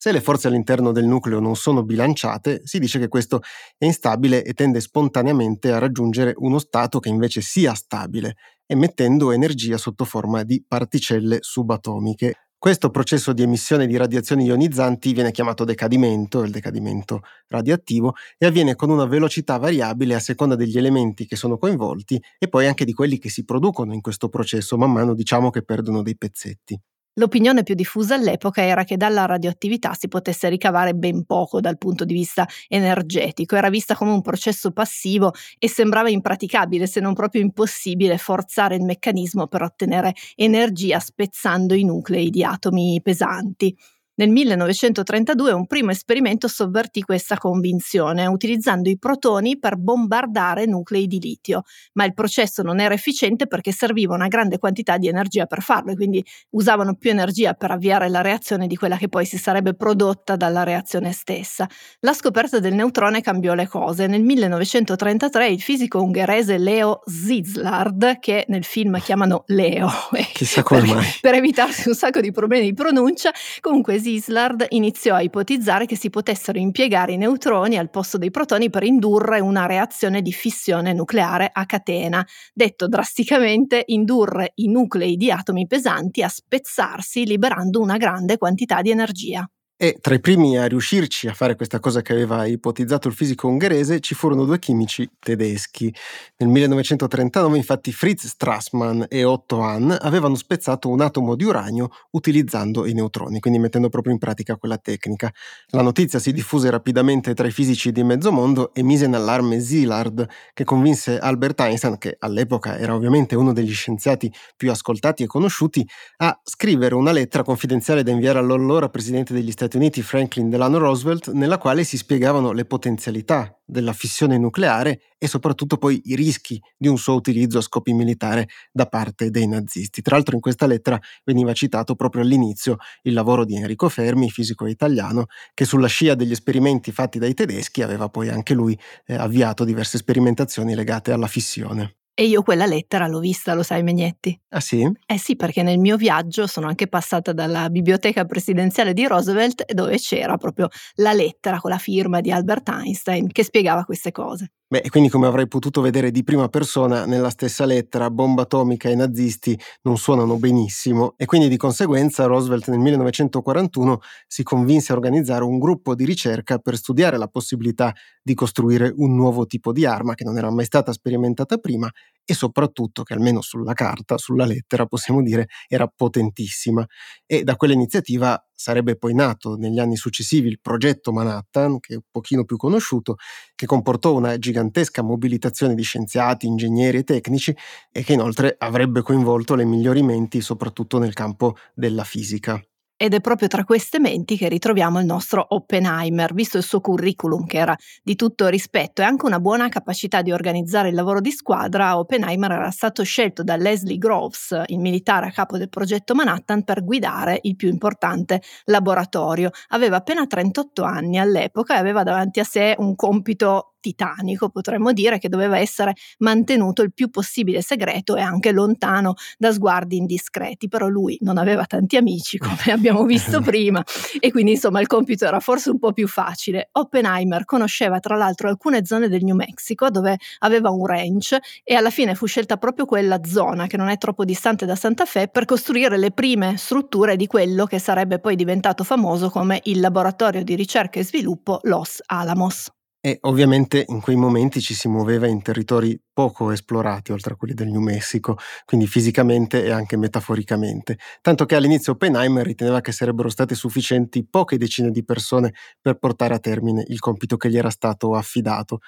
Se 0.04 0.12
le 0.12 0.20
forze 0.20 0.48
all'interno 0.48 0.92
del 0.92 1.06
nucleo 1.06 1.40
non 1.40 1.56
sono 1.56 1.82
bilanciate, 1.82 2.60
si 2.64 2.78
dice 2.78 2.98
che 2.98 3.08
questo 3.08 3.40
è 3.78 3.86
instabile 3.86 4.44
e 4.44 4.52
tende 4.52 4.82
spontaneamente 4.82 5.72
a 5.72 5.78
raggiungere 5.78 6.34
uno 6.36 6.58
stato 6.58 7.00
che 7.00 7.08
invece 7.08 7.40
sia 7.40 7.72
stabile, 7.72 8.34
emettendo 8.66 9.32
energia 9.32 9.78
sotto 9.78 10.04
forma 10.04 10.42
di 10.42 10.62
particelle 10.62 11.38
subatomiche. 11.40 12.48
Questo 12.58 12.90
processo 12.90 13.32
di 13.32 13.44
emissione 13.44 13.86
di 13.86 13.96
radiazioni 13.96 14.44
ionizzanti 14.44 15.14
viene 15.14 15.30
chiamato 15.30 15.64
decadimento, 15.64 16.42
il 16.42 16.50
decadimento 16.50 17.22
radioattivo, 17.46 18.12
e 18.36 18.44
avviene 18.44 18.74
con 18.74 18.90
una 18.90 19.06
velocità 19.06 19.56
variabile 19.56 20.16
a 20.16 20.20
seconda 20.20 20.54
degli 20.54 20.76
elementi 20.76 21.24
che 21.24 21.36
sono 21.36 21.56
coinvolti 21.56 22.22
e 22.38 22.48
poi 22.48 22.66
anche 22.66 22.84
di 22.84 22.92
quelli 22.92 23.16
che 23.16 23.30
si 23.30 23.46
producono 23.46 23.94
in 23.94 24.02
questo 24.02 24.28
processo, 24.28 24.76
man 24.76 24.92
mano 24.92 25.14
diciamo 25.14 25.48
che 25.48 25.62
perdono 25.62 26.02
dei 26.02 26.18
pezzetti. 26.18 26.78
L'opinione 27.16 27.62
più 27.62 27.76
diffusa 27.76 28.16
all'epoca 28.16 28.60
era 28.62 28.82
che 28.82 28.96
dalla 28.96 29.24
radioattività 29.26 29.94
si 29.94 30.08
potesse 30.08 30.48
ricavare 30.48 30.94
ben 30.94 31.24
poco 31.24 31.60
dal 31.60 31.78
punto 31.78 32.04
di 32.04 32.12
vista 32.12 32.44
energetico, 32.66 33.54
era 33.54 33.68
vista 33.70 33.94
come 33.94 34.10
un 34.10 34.20
processo 34.20 34.72
passivo 34.72 35.32
e 35.58 35.68
sembrava 35.68 36.08
impraticabile, 36.10 36.88
se 36.88 36.98
non 36.98 37.14
proprio 37.14 37.42
impossibile, 37.42 38.18
forzare 38.18 38.74
il 38.74 38.82
meccanismo 38.82 39.46
per 39.46 39.62
ottenere 39.62 40.12
energia 40.34 40.98
spezzando 40.98 41.74
i 41.74 41.84
nuclei 41.84 42.30
di 42.30 42.42
atomi 42.42 43.00
pesanti. 43.00 43.76
Nel 44.16 44.30
1932 44.30 45.50
un 45.50 45.66
primo 45.66 45.90
esperimento 45.90 46.46
sovvertì 46.46 47.02
questa 47.02 47.36
convinzione, 47.36 48.26
utilizzando 48.26 48.88
i 48.88 48.96
protoni 48.96 49.58
per 49.58 49.76
bombardare 49.76 50.66
nuclei 50.66 51.08
di 51.08 51.18
litio, 51.18 51.62
ma 51.94 52.04
il 52.04 52.14
processo 52.14 52.62
non 52.62 52.78
era 52.78 52.94
efficiente 52.94 53.48
perché 53.48 53.72
serviva 53.72 54.14
una 54.14 54.28
grande 54.28 54.58
quantità 54.58 54.98
di 54.98 55.08
energia 55.08 55.46
per 55.46 55.62
farlo 55.62 55.90
e 55.90 55.96
quindi 55.96 56.24
usavano 56.50 56.94
più 56.94 57.10
energia 57.10 57.54
per 57.54 57.72
avviare 57.72 58.08
la 58.08 58.20
reazione 58.20 58.68
di 58.68 58.76
quella 58.76 58.96
che 58.96 59.08
poi 59.08 59.26
si 59.26 59.36
sarebbe 59.36 59.74
prodotta 59.74 60.36
dalla 60.36 60.62
reazione 60.62 61.10
stessa. 61.10 61.68
La 61.98 62.12
scoperta 62.12 62.60
del 62.60 62.74
neutrone 62.74 63.20
cambiò 63.20 63.54
le 63.54 63.66
cose. 63.66 64.06
Nel 64.06 64.22
1933 64.22 65.48
il 65.48 65.60
fisico 65.60 66.00
ungherese 66.00 66.56
Leo 66.58 67.00
Szilard, 67.04 68.20
che 68.20 68.44
nel 68.46 68.62
film 68.62 69.00
chiamano 69.00 69.42
Leo, 69.46 69.90
chissà 70.32 70.62
come 70.62 70.82
mai, 70.84 71.04
per 71.20 71.34
evitarsi 71.34 71.88
un 71.88 71.96
sacco 71.96 72.20
di 72.20 72.30
problemi 72.30 72.66
di 72.66 72.74
pronuncia, 72.74 73.32
comunque 73.60 74.02
Szilard 74.04 74.66
iniziò 74.70 75.14
a 75.14 75.20
ipotizzare 75.20 75.86
che 75.86 75.96
si 75.96 76.10
potessero 76.10 76.58
impiegare 76.58 77.12
i 77.12 77.16
neutroni 77.16 77.78
al 77.78 77.90
posto 77.90 78.18
dei 78.18 78.30
protoni 78.30 78.70
per 78.70 78.82
indurre 78.82 79.40
una 79.40 79.66
reazione 79.66 80.22
di 80.22 80.32
fissione 80.32 80.92
nucleare 80.92 81.50
a 81.52 81.66
catena. 81.66 82.26
Detto 82.52 82.86
drasticamente, 82.88 83.82
indurre 83.86 84.52
i 84.56 84.68
nuclei 84.68 85.16
di 85.16 85.30
atomi 85.30 85.66
pesanti 85.66 86.22
a 86.22 86.28
spezzarsi 86.28 87.26
liberando 87.26 87.80
una 87.80 87.96
grande 87.96 88.38
quantità 88.38 88.82
di 88.82 88.90
energia. 88.90 89.48
E 89.84 89.98
tra 90.00 90.14
i 90.14 90.20
primi 90.20 90.56
a 90.56 90.64
riuscirci 90.64 91.28
a 91.28 91.34
fare 91.34 91.56
questa 91.56 91.78
cosa 91.78 92.00
che 92.00 92.14
aveva 92.14 92.46
ipotizzato 92.46 93.06
il 93.08 93.12
fisico 93.12 93.48
ungherese 93.48 94.00
ci 94.00 94.14
furono 94.14 94.46
due 94.46 94.58
chimici 94.58 95.06
tedeschi. 95.18 95.94
Nel 96.38 96.48
1939 96.48 97.58
infatti 97.58 97.92
Fritz 97.92 98.28
Strassmann 98.28 99.02
e 99.10 99.24
Otto 99.24 99.60
Hahn 99.60 99.94
avevano 100.00 100.36
spezzato 100.36 100.88
un 100.88 101.02
atomo 101.02 101.34
di 101.34 101.44
uranio 101.44 101.90
utilizzando 102.12 102.86
i 102.86 102.94
neutroni, 102.94 103.40
quindi 103.40 103.58
mettendo 103.58 103.90
proprio 103.90 104.14
in 104.14 104.18
pratica 104.18 104.56
quella 104.56 104.78
tecnica. 104.78 105.30
La 105.66 105.82
notizia 105.82 106.18
si 106.18 106.32
diffuse 106.32 106.70
rapidamente 106.70 107.34
tra 107.34 107.46
i 107.46 107.50
fisici 107.50 107.92
di 107.92 108.02
mezzo 108.02 108.32
mondo 108.32 108.72
e 108.72 108.82
mise 108.82 109.04
in 109.04 109.14
allarme 109.14 109.60
Szilard, 109.60 110.26
che 110.54 110.64
convinse 110.64 111.18
Albert 111.18 111.60
Einstein, 111.60 111.98
che 111.98 112.16
all'epoca 112.20 112.78
era 112.78 112.94
ovviamente 112.94 113.36
uno 113.36 113.52
degli 113.52 113.74
scienziati 113.74 114.32
più 114.56 114.70
ascoltati 114.70 115.24
e 115.24 115.26
conosciuti, 115.26 115.86
a 116.16 116.40
scrivere 116.42 116.94
una 116.94 117.12
lettera 117.12 117.42
confidenziale 117.42 118.02
da 118.02 118.12
inviare 118.12 118.38
all'allora 118.38 118.88
presidente 118.88 119.34
degli 119.34 119.50
Stati 119.50 119.72
Stati 119.74 119.86
Uniti 119.88 120.02
Franklin 120.02 120.50
Delano 120.50 120.78
Roosevelt, 120.78 121.32
nella 121.32 121.58
quale 121.58 121.82
si 121.82 121.96
spiegavano 121.96 122.52
le 122.52 122.64
potenzialità 122.64 123.58
della 123.64 123.92
fissione 123.92 124.38
nucleare 124.38 125.00
e 125.18 125.26
soprattutto 125.26 125.78
poi 125.78 126.00
i 126.04 126.14
rischi 126.14 126.62
di 126.76 126.86
un 126.86 126.96
suo 126.96 127.14
utilizzo 127.14 127.58
a 127.58 127.60
scopi 127.60 127.92
militari 127.92 128.46
da 128.70 128.86
parte 128.86 129.30
dei 129.30 129.48
nazisti. 129.48 130.00
Tra 130.00 130.14
l'altro 130.14 130.36
in 130.36 130.40
questa 130.40 130.66
lettera 130.66 131.00
veniva 131.24 131.52
citato 131.54 131.96
proprio 131.96 132.22
all'inizio 132.22 132.76
il 133.02 133.14
lavoro 133.14 133.44
di 133.44 133.56
Enrico 133.56 133.88
Fermi, 133.88 134.30
fisico 134.30 134.66
italiano, 134.66 135.26
che 135.52 135.64
sulla 135.64 135.88
scia 135.88 136.14
degli 136.14 136.32
esperimenti 136.32 136.92
fatti 136.92 137.18
dai 137.18 137.34
tedeschi 137.34 137.82
aveva 137.82 138.08
poi 138.08 138.28
anche 138.28 138.54
lui 138.54 138.78
eh, 139.06 139.16
avviato 139.16 139.64
diverse 139.64 139.98
sperimentazioni 139.98 140.76
legate 140.76 141.10
alla 141.10 141.26
fissione. 141.26 141.96
E 142.16 142.26
io 142.26 142.42
quella 142.42 142.64
lettera 142.64 143.08
l'ho 143.08 143.18
vista, 143.18 143.54
lo 143.54 143.64
sai 143.64 143.82
Megnetti? 143.82 144.40
Ah 144.50 144.60
sì? 144.60 144.88
Eh 145.04 145.18
sì, 145.18 145.34
perché 145.34 145.64
nel 145.64 145.80
mio 145.80 145.96
viaggio 145.96 146.46
sono 146.46 146.68
anche 146.68 146.86
passata 146.86 147.32
dalla 147.32 147.68
biblioteca 147.70 148.24
presidenziale 148.24 148.92
di 148.92 149.04
Roosevelt 149.04 149.72
dove 149.72 149.98
c'era 149.98 150.36
proprio 150.36 150.68
la 150.96 151.12
lettera 151.12 151.58
con 151.58 151.70
la 151.72 151.78
firma 151.78 152.20
di 152.20 152.30
Albert 152.30 152.68
Einstein 152.68 153.26
che 153.32 153.42
spiegava 153.42 153.84
queste 153.84 154.12
cose. 154.12 154.52
Beh, 154.66 154.88
quindi 154.88 155.10
come 155.10 155.26
avrei 155.26 155.46
potuto 155.46 155.80
vedere 155.82 156.10
di 156.10 156.24
prima 156.24 156.48
persona, 156.48 157.04
nella 157.04 157.28
stessa 157.30 157.64
lettera 157.66 158.10
bomba 158.10 158.42
atomica 158.42 158.88
e 158.88 158.94
nazisti 158.94 159.56
non 159.82 159.98
suonano 159.98 160.36
benissimo. 160.38 161.14
E 161.16 161.26
quindi 161.26 161.48
di 161.48 161.56
conseguenza 161.56 162.24
Roosevelt 162.24 162.68
nel 162.68 162.78
1941 162.78 164.00
si 164.26 164.42
convinse 164.42 164.92
a 164.92 164.96
organizzare 164.96 165.44
un 165.44 165.58
gruppo 165.58 165.94
di 165.94 166.04
ricerca 166.04 166.58
per 166.58 166.76
studiare 166.76 167.18
la 167.18 167.28
possibilità 167.28 167.92
di 168.22 168.34
costruire 168.34 168.92
un 168.96 169.14
nuovo 169.14 169.46
tipo 169.46 169.70
di 169.70 169.84
arma 169.84 170.14
che 170.14 170.24
non 170.24 170.38
era 170.38 170.50
mai 170.50 170.64
stata 170.64 170.92
sperimentata 170.92 171.58
prima 171.58 171.88
e 172.24 172.34
soprattutto 172.34 173.02
che 173.02 173.14
almeno 173.14 173.40
sulla 173.40 173.72
carta, 173.74 174.16
sulla 174.18 174.44
lettera, 174.44 174.86
possiamo 174.86 175.22
dire, 175.22 175.46
era 175.68 175.86
potentissima. 175.86 176.84
E 177.26 177.42
da 177.44 177.56
quell'iniziativa 177.56 178.42
sarebbe 178.52 178.96
poi 178.96 179.14
nato 179.14 179.56
negli 179.56 179.78
anni 179.78 179.96
successivi 179.96 180.48
il 180.48 180.60
progetto 180.60 181.12
Manhattan, 181.12 181.80
che 181.80 181.94
è 181.94 181.96
un 181.96 182.02
pochino 182.10 182.44
più 182.44 182.56
conosciuto, 182.56 183.16
che 183.54 183.66
comportò 183.66 184.14
una 184.14 184.38
gigantesca 184.38 185.02
mobilitazione 185.02 185.74
di 185.74 185.82
scienziati, 185.82 186.46
ingegneri 186.46 186.98
e 186.98 187.04
tecnici 187.04 187.54
e 187.90 188.02
che 188.02 188.12
inoltre 188.14 188.54
avrebbe 188.58 189.02
coinvolto 189.02 189.54
le 189.54 189.64
migliori 189.64 190.02
menti 190.02 190.40
soprattutto 190.40 190.98
nel 190.98 191.12
campo 191.12 191.56
della 191.74 192.04
fisica. 192.04 192.60
Ed 192.96 193.12
è 193.12 193.20
proprio 193.20 193.48
tra 193.48 193.64
queste 193.64 193.98
menti 193.98 194.36
che 194.36 194.48
ritroviamo 194.48 195.00
il 195.00 195.04
nostro 195.04 195.44
Oppenheimer, 195.48 196.32
visto 196.32 196.58
il 196.58 196.62
suo 196.62 196.80
curriculum 196.80 197.44
che 197.44 197.56
era 197.58 197.76
di 198.02 198.14
tutto 198.14 198.46
rispetto 198.46 199.02
e 199.02 199.04
anche 199.04 199.26
una 199.26 199.40
buona 199.40 199.68
capacità 199.68 200.22
di 200.22 200.30
organizzare 200.30 200.90
il 200.90 200.94
lavoro 200.94 201.20
di 201.20 201.32
squadra. 201.32 201.98
Oppenheimer 201.98 202.52
era 202.52 202.70
stato 202.70 203.02
scelto 203.02 203.42
da 203.42 203.56
Leslie 203.56 203.98
Groves, 203.98 204.62
il 204.66 204.78
militare 204.78 205.26
a 205.26 205.32
capo 205.32 205.58
del 205.58 205.68
progetto 205.68 206.14
Manhattan, 206.14 206.62
per 206.62 206.84
guidare 206.84 207.40
il 207.42 207.56
più 207.56 207.68
importante 207.68 208.40
laboratorio. 208.66 209.50
Aveva 209.70 209.96
appena 209.96 210.24
38 210.26 210.84
anni 210.84 211.18
all'epoca 211.18 211.74
e 211.74 211.78
aveva 211.78 212.04
davanti 212.04 212.38
a 212.38 212.44
sé 212.44 212.76
un 212.78 212.94
compito 212.94 213.73
titanico, 213.84 214.48
potremmo 214.48 214.94
dire, 214.94 215.18
che 215.18 215.28
doveva 215.28 215.58
essere 215.58 215.92
mantenuto 216.20 216.80
il 216.80 216.94
più 216.94 217.10
possibile 217.10 217.60
segreto 217.60 218.16
e 218.16 218.22
anche 218.22 218.50
lontano 218.50 219.12
da 219.36 219.52
sguardi 219.52 219.98
indiscreti. 219.98 220.68
Però 220.68 220.88
lui 220.88 221.18
non 221.20 221.36
aveva 221.36 221.66
tanti 221.66 221.98
amici, 221.98 222.38
come 222.38 222.56
abbiamo 222.72 223.04
visto 223.04 223.42
prima, 223.42 223.84
e 224.18 224.30
quindi 224.30 224.52
insomma 224.52 224.80
il 224.80 224.86
compito 224.86 225.26
era 225.26 225.38
forse 225.38 225.68
un 225.68 225.78
po' 225.78 225.92
più 225.92 226.08
facile. 226.08 226.70
Oppenheimer 226.72 227.44
conosceva 227.44 228.00
tra 228.00 228.16
l'altro 228.16 228.48
alcune 228.48 228.86
zone 228.86 229.08
del 229.08 229.22
New 229.22 229.36
Mexico 229.36 229.90
dove 229.90 230.16
aveva 230.38 230.70
un 230.70 230.86
ranch 230.86 231.36
e 231.62 231.74
alla 231.74 231.90
fine 231.90 232.14
fu 232.14 232.26
scelta 232.26 232.56
proprio 232.56 232.86
quella 232.86 233.20
zona, 233.24 233.66
che 233.66 233.76
non 233.76 233.88
è 233.88 233.98
troppo 233.98 234.24
distante 234.24 234.64
da 234.64 234.76
Santa 234.76 235.04
Fe, 235.04 235.28
per 235.28 235.44
costruire 235.44 235.98
le 235.98 236.10
prime 236.10 236.56
strutture 236.56 237.16
di 237.16 237.26
quello 237.26 237.66
che 237.66 237.78
sarebbe 237.78 238.18
poi 238.18 238.34
diventato 238.34 238.82
famoso 238.82 239.28
come 239.28 239.60
il 239.64 239.80
laboratorio 239.80 240.42
di 240.42 240.54
ricerca 240.54 241.00
e 241.00 241.04
sviluppo 241.04 241.60
Los 241.64 242.00
Alamos. 242.06 242.70
E 243.06 243.18
ovviamente 243.22 243.84
in 243.88 244.00
quei 244.00 244.16
momenti 244.16 244.62
ci 244.62 244.72
si 244.72 244.88
muoveva 244.88 245.26
in 245.26 245.42
territori 245.42 246.00
poco 246.10 246.50
esplorati 246.52 247.12
oltre 247.12 247.34
a 247.34 247.36
quelli 247.36 247.52
del 247.52 247.68
New 247.68 247.82
Mexico, 247.82 248.38
quindi 248.64 248.86
fisicamente 248.86 249.62
e 249.62 249.70
anche 249.70 249.98
metaforicamente, 249.98 250.96
tanto 251.20 251.44
che 251.44 251.54
all'inizio 251.54 251.92
Oppenheimer 251.92 252.46
riteneva 252.46 252.80
che 252.80 252.92
sarebbero 252.92 253.28
state 253.28 253.54
sufficienti 253.54 254.26
poche 254.26 254.56
decine 254.56 254.90
di 254.90 255.04
persone 255.04 255.52
per 255.82 255.98
portare 255.98 256.32
a 256.32 256.38
termine 256.38 256.82
il 256.88 256.98
compito 256.98 257.36
che 257.36 257.50
gli 257.50 257.58
era 257.58 257.68
stato 257.68 258.14
affidato 258.14 258.78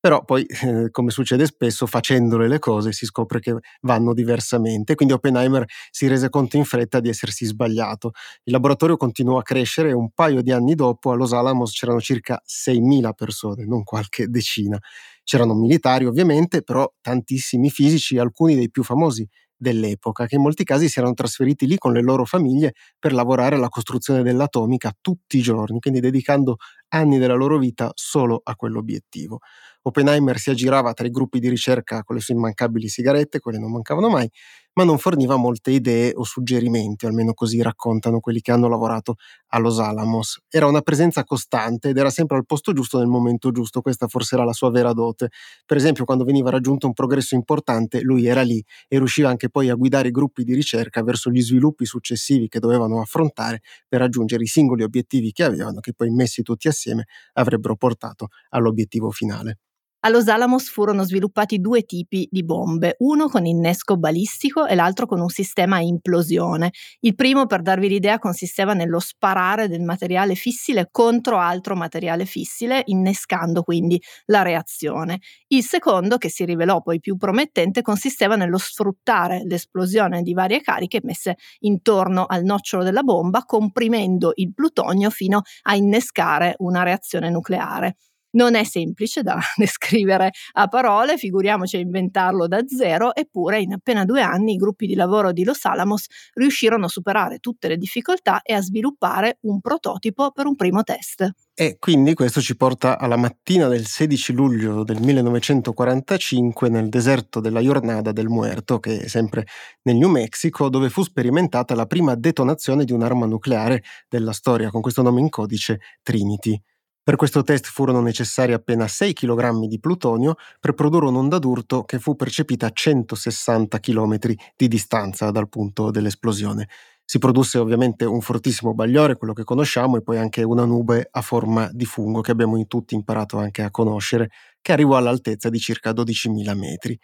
però 0.00 0.24
poi, 0.24 0.44
eh, 0.64 0.90
come 0.90 1.10
succede 1.10 1.46
spesso, 1.46 1.86
facendole 1.86 2.48
le 2.48 2.58
cose 2.58 2.92
si 2.92 3.04
scopre 3.06 3.38
che 3.40 3.54
vanno 3.82 4.14
diversamente. 4.14 4.94
Quindi 4.94 5.14
Oppenheimer 5.14 5.64
si 5.90 6.06
rese 6.08 6.28
conto 6.30 6.56
in 6.56 6.64
fretta 6.64 7.00
di 7.00 7.08
essersi 7.10 7.44
sbagliato. 7.44 8.12
Il 8.44 8.52
laboratorio 8.52 8.96
continuò 8.96 9.38
a 9.38 9.42
crescere 9.42 9.90
e 9.90 9.92
un 9.92 10.10
paio 10.12 10.42
di 10.42 10.52
anni 10.52 10.74
dopo 10.74 11.10
a 11.10 11.14
Los 11.14 11.32
Alamos 11.34 11.72
c'erano 11.72 12.00
circa 12.00 12.40
6.000 12.44 13.12
persone, 13.12 13.66
non 13.66 13.82
qualche 13.84 14.26
decina. 14.28 14.78
C'erano 15.22 15.54
militari 15.54 16.06
ovviamente, 16.06 16.62
però 16.62 16.90
tantissimi 17.00 17.70
fisici, 17.70 18.18
alcuni 18.18 18.54
dei 18.56 18.70
più 18.70 18.82
famosi 18.82 19.26
dell'epoca, 19.56 20.26
che 20.26 20.36
in 20.36 20.40
molti 20.42 20.64
casi 20.64 20.88
si 20.88 20.98
erano 20.98 21.12
trasferiti 21.14 21.66
lì 21.66 21.76
con 21.76 21.92
le 21.92 22.00
loro 22.00 22.24
famiglie 22.24 22.72
per 22.98 23.12
lavorare 23.12 23.56
alla 23.56 23.68
costruzione 23.68 24.22
dell'atomica 24.22 24.90
tutti 25.00 25.36
i 25.36 25.42
giorni, 25.42 25.78
quindi 25.80 26.00
dedicando 26.00 26.56
anni 26.88 27.18
della 27.18 27.34
loro 27.34 27.58
vita 27.58 27.90
solo 27.94 28.40
a 28.42 28.56
quell'obiettivo. 28.56 29.40
Oppenheimer 29.82 30.38
si 30.38 30.50
aggirava 30.50 30.92
tra 30.92 31.06
i 31.06 31.10
gruppi 31.10 31.38
di 31.40 31.48
ricerca 31.48 32.02
con 32.02 32.16
le 32.16 32.20
sue 32.22 32.34
immancabili 32.34 32.88
sigarette, 32.88 33.38
quelle 33.40 33.58
non 33.58 33.70
mancavano 33.72 34.08
mai, 34.10 34.28
ma 34.74 34.84
non 34.84 34.98
forniva 34.98 35.36
molte 35.36 35.70
idee 35.72 36.12
o 36.14 36.22
suggerimenti, 36.22 37.06
almeno 37.06 37.32
così 37.34 37.60
raccontano 37.62 38.20
quelli 38.20 38.40
che 38.40 38.52
hanno 38.52 38.68
lavorato 38.68 39.16
a 39.48 39.58
Los 39.58 39.78
Alamos. 39.80 40.40
Era 40.48 40.66
una 40.66 40.80
presenza 40.80 41.24
costante 41.24 41.88
ed 41.88 41.96
era 41.98 42.10
sempre 42.10 42.36
al 42.36 42.46
posto 42.46 42.72
giusto 42.72 42.98
nel 42.98 43.08
momento 43.08 43.50
giusto, 43.50 43.80
questa 43.80 44.06
forse 44.06 44.36
era 44.36 44.44
la 44.44 44.52
sua 44.52 44.70
vera 44.70 44.92
dote. 44.92 45.28
Per 45.66 45.76
esempio, 45.76 46.04
quando 46.04 46.24
veniva 46.24 46.50
raggiunto 46.50 46.86
un 46.86 46.92
progresso 46.92 47.34
importante, 47.34 48.00
lui 48.02 48.26
era 48.26 48.42
lì 48.42 48.62
e 48.88 48.98
riusciva 48.98 49.28
anche 49.28 49.48
poi 49.50 49.68
a 49.70 49.74
guidare 49.74 50.08
i 50.08 50.12
gruppi 50.12 50.44
di 50.44 50.54
ricerca 50.54 51.02
verso 51.02 51.30
gli 51.30 51.40
sviluppi 51.42 51.84
successivi 51.84 52.48
che 52.48 52.60
dovevano 52.60 53.00
affrontare 53.00 53.60
per 53.88 54.00
raggiungere 54.00 54.44
i 54.44 54.46
singoli 54.46 54.82
obiettivi 54.82 55.32
che 55.32 55.44
avevano, 55.44 55.80
che 55.80 55.92
poi 55.94 56.10
messi 56.10 56.42
tutti 56.42 56.68
assieme 56.68 57.06
avrebbero 57.34 57.76
portato 57.76 58.28
all'obiettivo 58.50 59.10
finale. 59.10 59.58
A 60.02 60.08
Los 60.08 60.28
Alamos 60.28 60.70
furono 60.70 61.02
sviluppati 61.04 61.58
due 61.58 61.82
tipi 61.82 62.26
di 62.30 62.42
bombe, 62.42 62.94
uno 63.00 63.28
con 63.28 63.44
innesco 63.44 63.98
balistico 63.98 64.64
e 64.64 64.74
l'altro 64.74 65.04
con 65.04 65.20
un 65.20 65.28
sistema 65.28 65.76
a 65.76 65.80
implosione. 65.82 66.70
Il 67.00 67.14
primo, 67.14 67.44
per 67.44 67.60
darvi 67.60 67.86
l'idea, 67.86 68.18
consisteva 68.18 68.72
nello 68.72 68.98
sparare 68.98 69.68
del 69.68 69.82
materiale 69.82 70.36
fissile 70.36 70.88
contro 70.90 71.36
altro 71.36 71.74
materiale 71.76 72.24
fissile, 72.24 72.80
innescando 72.86 73.62
quindi 73.62 74.00
la 74.26 74.40
reazione. 74.40 75.18
Il 75.48 75.62
secondo, 75.64 76.16
che 76.16 76.30
si 76.30 76.46
rivelò 76.46 76.80
poi 76.80 76.98
più 76.98 77.18
promettente, 77.18 77.82
consisteva 77.82 78.36
nello 78.36 78.56
sfruttare 78.56 79.42
l'esplosione 79.44 80.22
di 80.22 80.32
varie 80.32 80.62
cariche 80.62 81.00
messe 81.02 81.36
intorno 81.58 82.24
al 82.24 82.42
nocciolo 82.44 82.84
della 82.84 83.02
bomba, 83.02 83.44
comprimendo 83.44 84.32
il 84.36 84.54
plutonio 84.54 85.10
fino 85.10 85.42
a 85.64 85.76
innescare 85.76 86.54
una 86.58 86.84
reazione 86.84 87.28
nucleare. 87.28 87.96
Non 88.32 88.54
è 88.54 88.64
semplice 88.64 89.22
da 89.22 89.38
descrivere 89.56 90.30
a 90.52 90.68
parole, 90.68 91.16
figuriamoci 91.16 91.76
a 91.76 91.80
inventarlo 91.80 92.46
da 92.46 92.60
zero, 92.66 93.14
eppure 93.14 93.60
in 93.60 93.72
appena 93.72 94.04
due 94.04 94.22
anni 94.22 94.52
i 94.52 94.56
gruppi 94.56 94.86
di 94.86 94.94
lavoro 94.94 95.32
di 95.32 95.44
Los 95.44 95.64
Alamos 95.64 96.06
riuscirono 96.34 96.84
a 96.84 96.88
superare 96.88 97.38
tutte 97.38 97.68
le 97.68 97.76
difficoltà 97.76 98.42
e 98.42 98.54
a 98.54 98.60
sviluppare 98.60 99.38
un 99.42 99.60
prototipo 99.60 100.30
per 100.30 100.46
un 100.46 100.54
primo 100.54 100.82
test. 100.82 101.28
E 101.54 101.76
quindi 101.78 102.14
questo 102.14 102.40
ci 102.40 102.56
porta 102.56 102.98
alla 102.98 103.16
mattina 103.16 103.68
del 103.68 103.84
16 103.84 104.32
luglio 104.32 104.82
del 104.82 104.98
1945 105.00 106.68
nel 106.70 106.88
deserto 106.88 107.40
della 107.40 107.60
Jornada 107.60 108.12
del 108.12 108.28
Muerto, 108.28 108.78
che 108.78 109.00
è 109.00 109.08
sempre 109.08 109.46
nel 109.82 109.96
New 109.96 110.08
Mexico, 110.08 110.70
dove 110.70 110.88
fu 110.88 111.02
sperimentata 111.02 111.74
la 111.74 111.84
prima 111.84 112.14
detonazione 112.14 112.84
di 112.84 112.92
un'arma 112.92 113.26
nucleare 113.26 113.82
della 114.08 114.32
storia, 114.32 114.70
con 114.70 114.80
questo 114.80 115.02
nome 115.02 115.20
in 115.20 115.28
codice 115.28 115.80
Trinity. 116.02 116.58
Per 117.02 117.16
questo 117.16 117.42
test 117.42 117.66
furono 117.66 118.00
necessari 118.00 118.52
appena 118.52 118.86
6 118.86 119.12
kg 119.14 119.66
di 119.66 119.80
plutonio 119.80 120.36
per 120.60 120.74
produrre 120.74 121.06
un'onda 121.06 121.38
d'urto 121.38 121.82
che 121.84 121.98
fu 121.98 122.14
percepita 122.14 122.66
a 122.66 122.70
160 122.72 123.80
km 123.80 124.18
di 124.56 124.68
distanza 124.68 125.30
dal 125.30 125.48
punto 125.48 125.90
dell'esplosione. 125.90 126.68
Si 127.04 127.18
produsse 127.18 127.58
ovviamente 127.58 128.04
un 128.04 128.20
fortissimo 128.20 128.74
bagliore, 128.74 129.16
quello 129.16 129.32
che 129.32 129.42
conosciamo, 129.44 129.96
e 129.96 130.02
poi 130.02 130.18
anche 130.18 130.42
una 130.44 130.64
nube 130.64 131.08
a 131.10 131.22
forma 131.22 131.68
di 131.72 131.84
fungo 131.84 132.20
che 132.20 132.30
abbiamo 132.30 132.64
tutti 132.66 132.94
imparato 132.94 133.38
anche 133.38 133.62
a 133.62 133.70
conoscere, 133.70 134.30
che 134.60 134.72
arrivò 134.72 134.96
all'altezza 134.96 135.48
di 135.48 135.58
circa 135.58 135.92
12.000 135.92 136.54
metri. 136.54 136.96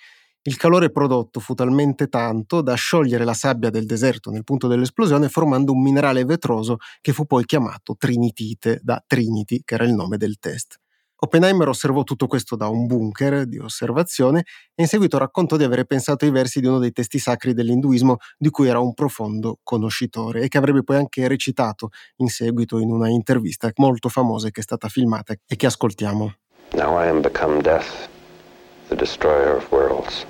Il 0.47 0.57
calore 0.57 0.93
prodotto 0.93 1.41
fu 1.41 1.55
talmente 1.55 2.07
tanto 2.07 2.63
da 2.63 2.75
sciogliere 2.75 3.25
la 3.25 3.35
sabbia 3.35 3.69
del 3.69 3.85
deserto 3.85 4.31
nel 4.31 4.45
punto 4.45 4.69
dell'esplosione 4.69 5.29
formando 5.29 5.73
un 5.73 5.83
minerale 5.83 6.25
vetroso 6.25 6.77
che 7.01 7.13
fu 7.13 7.27
poi 7.27 7.45
chiamato 7.45 7.97
trinitite 7.99 8.79
da 8.81 9.03
Trinity, 9.05 9.63
che 9.65 9.75
era 9.75 9.83
il 9.83 9.93
nome 9.93 10.19
del 10.19 10.39
test. 10.39 10.77
Oppenheimer 11.17 11.67
osservò 11.67 12.05
tutto 12.05 12.29
questo 12.29 12.55
da 12.55 12.69
un 12.69 12.87
bunker 12.87 13.47
di 13.47 13.59
osservazione 13.59 14.45
e 14.73 14.83
in 14.83 14.87
seguito 14.87 15.19
raccontò 15.19 15.57
di 15.57 15.65
avere 15.65 15.85
pensato 15.85 16.25
ai 16.25 16.31
versi 16.31 16.61
di 16.61 16.69
uno 16.69 16.79
dei 16.79 16.93
testi 16.93 17.19
sacri 17.19 17.53
dell'induismo 17.53 18.19
di 18.39 18.51
cui 18.51 18.69
era 18.69 18.79
un 18.79 18.95
profondo 18.95 19.59
conoscitore 19.65 20.43
e 20.43 20.49
che 20.49 20.59
avrebbe 20.59 20.85
poi 20.85 20.99
anche 20.99 21.27
recitato 21.27 21.89
in 22.19 22.29
seguito 22.29 22.79
in 22.79 22.93
una 22.93 23.09
intervista 23.09 23.69
molto 23.79 24.09
famosa 24.09 24.51
che 24.51 24.61
è 24.61 24.63
stata 24.63 24.87
filmata 24.87 25.35
e 25.45 25.57
che 25.57 25.67
ascoltiamo. 25.67 26.35
Now 26.75 27.03
I 27.03 27.09
am 27.09 27.21
become 27.21 27.61
death, 27.63 28.09
the 28.87 28.95
destroyer 28.95 29.57
of 29.57 29.69
worlds. 29.73 30.25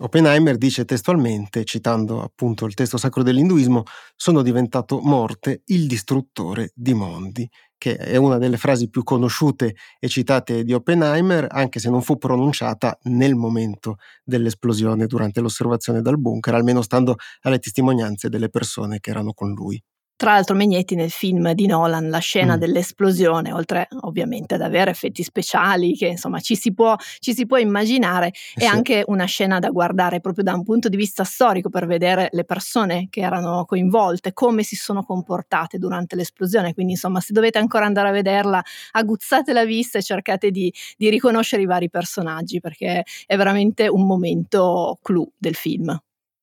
Oppenheimer 0.00 0.56
dice 0.56 0.84
testualmente, 0.84 1.64
citando 1.64 2.22
appunto 2.22 2.66
il 2.66 2.74
testo 2.74 2.96
sacro 2.96 3.22
dell'induismo, 3.24 3.82
sono 4.14 4.42
diventato 4.42 5.00
morte 5.00 5.62
il 5.66 5.86
distruttore 5.86 6.70
di 6.74 6.94
mondi. 6.94 7.48
che 7.80 7.94
è 7.96 8.16
una 8.16 8.38
delle 8.38 8.56
frasi 8.56 8.90
più 8.90 9.04
conosciute 9.04 9.76
e 10.00 10.08
citate 10.08 10.64
di 10.64 10.72
Oppenheimer, 10.72 11.46
anche 11.48 11.78
se 11.78 11.88
non 11.90 12.02
fu 12.02 12.18
pronunciata 12.18 12.98
nel 13.04 13.36
momento 13.36 13.98
dell'esplosione 14.24 15.06
durante 15.06 15.40
l'osservazione 15.40 16.02
dal 16.02 16.18
bunker, 16.18 16.54
almeno 16.54 16.82
stando 16.82 17.14
alle 17.42 17.60
testimonianze 17.60 18.28
delle 18.28 18.48
persone 18.48 18.98
che 18.98 19.10
erano 19.10 19.32
con 19.32 19.52
lui. 19.52 19.80
Tra 20.18 20.32
l'altro 20.32 20.56
Megnetti 20.56 20.96
nel 20.96 21.12
film 21.12 21.52
di 21.52 21.66
Nolan, 21.66 22.10
la 22.10 22.18
scena 22.18 22.56
mm. 22.56 22.58
dell'esplosione, 22.58 23.52
oltre 23.52 23.86
ovviamente 24.00 24.54
ad 24.54 24.62
avere 24.62 24.90
effetti 24.90 25.22
speciali 25.22 25.94
che 25.94 26.08
insomma 26.08 26.40
ci 26.40 26.56
si 26.56 26.74
può, 26.74 26.96
ci 27.20 27.32
si 27.32 27.46
può 27.46 27.56
immaginare, 27.56 28.26
eh 28.26 28.32
è 28.54 28.60
sì. 28.62 28.66
anche 28.66 29.04
una 29.06 29.26
scena 29.26 29.60
da 29.60 29.70
guardare 29.70 30.18
proprio 30.18 30.42
da 30.42 30.54
un 30.54 30.64
punto 30.64 30.88
di 30.88 30.96
vista 30.96 31.22
storico 31.22 31.70
per 31.70 31.86
vedere 31.86 32.30
le 32.32 32.44
persone 32.44 33.06
che 33.10 33.20
erano 33.20 33.64
coinvolte, 33.64 34.32
come 34.32 34.64
si 34.64 34.74
sono 34.74 35.04
comportate 35.04 35.78
durante 35.78 36.16
l'esplosione. 36.16 36.74
Quindi 36.74 36.94
insomma 36.94 37.20
se 37.20 37.32
dovete 37.32 37.58
ancora 37.58 37.86
andare 37.86 38.08
a 38.08 38.10
vederla, 38.10 38.60
aguzzate 38.90 39.52
la 39.52 39.64
vista 39.64 39.98
e 39.98 40.02
cercate 40.02 40.50
di, 40.50 40.74
di 40.96 41.10
riconoscere 41.10 41.62
i 41.62 41.66
vari 41.66 41.90
personaggi 41.90 42.58
perché 42.58 43.04
è 43.24 43.36
veramente 43.36 43.86
un 43.86 44.04
momento 44.04 44.98
clou 45.00 45.30
del 45.38 45.54
film. 45.54 45.96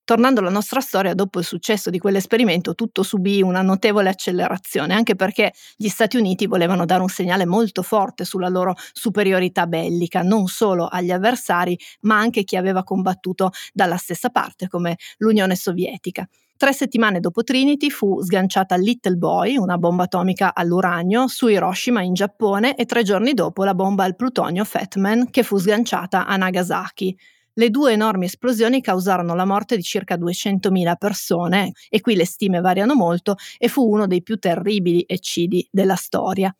Tornando 0.06 0.40
alla 0.40 0.52
nostra 0.52 0.82
storia, 0.82 1.16
dopo 1.16 1.40
il 1.40 1.46
successo 1.46 1.90
di 1.90 1.98
quell'esperimento, 1.98 2.76
tutto 2.76 3.02
subì 3.02 3.42
una 3.42 3.64
notevole 3.64 4.10
accelerazione, 4.10 4.94
anche 4.94 5.16
perché 5.16 5.52
gli 5.76 5.88
Stati 5.88 6.16
Uniti 6.16 6.46
volevano 6.46 6.86
dare 6.86 7.02
un 7.02 7.10
segnale 7.10 7.48
molto 7.48 7.82
forte 7.82 8.24
sulla 8.24 8.48
loro 8.48 8.76
superiorità 8.94 9.66
bellica, 9.66 10.22
non 10.22 10.46
solo 10.46 10.86
agli 10.86 11.10
avversari, 11.10 11.76
ma 12.02 12.20
anche 12.20 12.42
a 12.42 12.44
chi 12.44 12.56
aveva 12.56 12.84
combattuto 12.84 13.50
dalla 13.74 13.98
stessa 13.98 14.30
parte, 14.30 14.68
come 14.68 14.96
l'Unione 15.18 15.56
Sovietica. 15.56 16.28
Tre 16.56 16.72
settimane 16.72 17.20
dopo 17.20 17.42
Trinity 17.44 17.90
fu 17.90 18.22
sganciata 18.22 18.76
Little 18.76 19.16
Boy, 19.16 19.58
una 19.58 19.80
bomba 19.80 20.04
atomica 20.04 20.54
all'uranio, 20.54 21.28
su 21.28 21.48
Hiroshima 21.48 22.04
in 22.04 22.14
Giappone 22.14 22.76
e 22.76 22.86
tre 22.86 23.02
giorni 23.02 23.34
dopo 23.34 23.64
la 23.64 23.74
bomba 23.74 24.04
al 24.04 24.16
plutonio 24.16 24.66
Fat 24.66 24.98
Man 24.98 25.32
che 25.32 25.42
fu 25.42 25.58
sganciata 25.58 26.28
a 26.28 26.38
Nagasaki. 26.38 27.18
Le 27.58 27.70
due 27.70 27.94
enormi 27.94 28.26
esplosioni 28.26 28.82
causarono 28.82 29.34
la 29.34 29.46
morte 29.46 29.78
di 29.78 29.82
circa 29.82 30.18
200.000 30.18 30.96
persone, 30.98 31.72
e 31.90 32.02
qui 32.02 32.16
le 32.16 32.26
stime 32.26 32.60
variano 32.60 32.96
molto, 32.96 33.36
e 33.58 33.70
fu 33.70 33.90
uno 33.90 34.08
dei 34.08 34.22
più 34.22 34.38
terribili 34.38 35.06
eccidi 35.08 35.66
della 35.72 35.96
storia. 35.96 36.54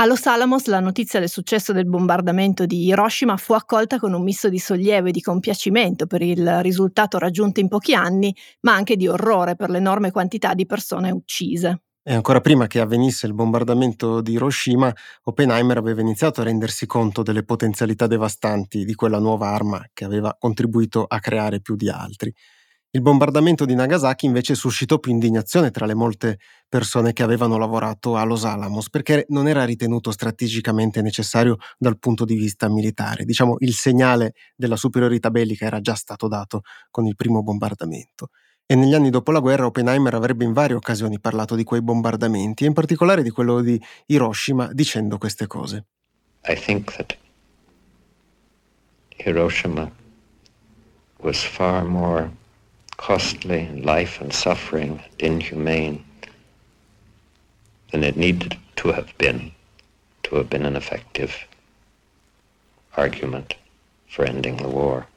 A 0.00 0.06
Los 0.06 0.26
Alamos 0.26 0.66
la 0.66 0.80
notizia 0.80 1.20
del 1.20 1.28
successo 1.28 1.72
del 1.72 1.86
bombardamento 1.86 2.66
di 2.66 2.84
Hiroshima 2.86 3.36
fu 3.36 3.52
accolta 3.52 3.98
con 4.00 4.12
un 4.12 4.22
misto 4.22 4.48
di 4.48 4.58
sollievo 4.58 5.08
e 5.08 5.12
di 5.12 5.20
compiacimento 5.20 6.06
per 6.06 6.22
il 6.22 6.62
risultato 6.62 7.18
raggiunto 7.18 7.60
in 7.60 7.68
pochi 7.68 7.94
anni, 7.94 8.34
ma 8.62 8.74
anche 8.74 8.96
di 8.96 9.06
orrore 9.06 9.54
per 9.54 9.70
l'enorme 9.70 10.10
quantità 10.10 10.54
di 10.54 10.66
persone 10.66 11.10
uccise. 11.12 11.82
E 12.02 12.14
ancora 12.14 12.40
prima 12.40 12.66
che 12.66 12.80
avvenisse 12.80 13.26
il 13.26 13.34
bombardamento 13.34 14.22
di 14.22 14.32
Hiroshima, 14.32 14.92
Oppenheimer 15.24 15.76
aveva 15.76 16.00
iniziato 16.00 16.40
a 16.40 16.44
rendersi 16.44 16.86
conto 16.86 17.22
delle 17.22 17.44
potenzialità 17.44 18.06
devastanti 18.06 18.84
di 18.86 18.94
quella 18.94 19.18
nuova 19.18 19.50
arma 19.50 19.84
che 19.92 20.04
aveva 20.04 20.34
contribuito 20.38 21.04
a 21.04 21.18
creare 21.20 21.60
più 21.60 21.76
di 21.76 21.90
altri. 21.90 22.32
Il 22.92 23.02
bombardamento 23.02 23.66
di 23.66 23.74
Nagasaki 23.74 24.26
invece 24.26 24.54
suscitò 24.54 24.98
più 24.98 25.12
indignazione 25.12 25.70
tra 25.70 25.86
le 25.86 25.94
molte 25.94 26.38
persone 26.68 27.12
che 27.12 27.22
avevano 27.22 27.58
lavorato 27.58 28.16
a 28.16 28.24
Los 28.24 28.44
Alamos 28.44 28.90
perché 28.90 29.26
non 29.28 29.46
era 29.46 29.64
ritenuto 29.64 30.10
strategicamente 30.10 31.02
necessario 31.02 31.58
dal 31.78 31.98
punto 31.98 32.24
di 32.24 32.34
vista 32.34 32.68
militare. 32.68 33.24
Diciamo 33.24 33.56
il 33.60 33.74
segnale 33.74 34.34
della 34.56 34.76
superiorità 34.76 35.30
bellica 35.30 35.66
era 35.66 35.80
già 35.80 35.94
stato 35.94 36.28
dato 36.28 36.62
con 36.90 37.06
il 37.06 37.14
primo 37.16 37.42
bombardamento 37.42 38.30
e 38.70 38.76
negli 38.76 38.94
anni 38.94 39.10
dopo 39.10 39.32
la 39.32 39.40
guerra 39.40 39.66
Oppenheimer 39.66 40.14
avrebbe 40.14 40.44
in 40.44 40.52
varie 40.52 40.76
occasioni 40.76 41.18
parlato 41.18 41.56
di 41.56 41.64
quei 41.64 41.82
bombardamenti 41.82 42.62
e 42.62 42.68
in 42.68 42.72
particolare 42.72 43.24
di 43.24 43.30
quello 43.30 43.62
di 43.62 43.82
Hiroshima 44.06 44.70
dicendo 44.72 45.18
queste 45.18 45.48
cose. 45.48 45.86
I 46.46 46.54
think 46.54 46.94
that 46.94 47.16
Hiroshima 49.16 49.90
was 51.18 51.42
far 51.42 51.82
more 51.82 52.30
costly 52.94 53.66
in 53.66 53.82
life 53.82 54.22
and 54.22 54.30
suffering 54.30 55.00
and 55.00 55.40
inhumane 55.40 56.04
than 57.90 58.04
it 58.04 58.14
needed 58.14 58.56
to 58.76 58.92
have 58.92 59.12
been 59.16 59.50
to 60.22 60.36
have 60.36 60.46
been 60.46 60.64
an 60.64 60.76
effective 60.76 61.34
argument 62.96 63.56
for 64.06 64.24
ending 64.24 64.58
the 64.58 64.68
war. 64.68 65.08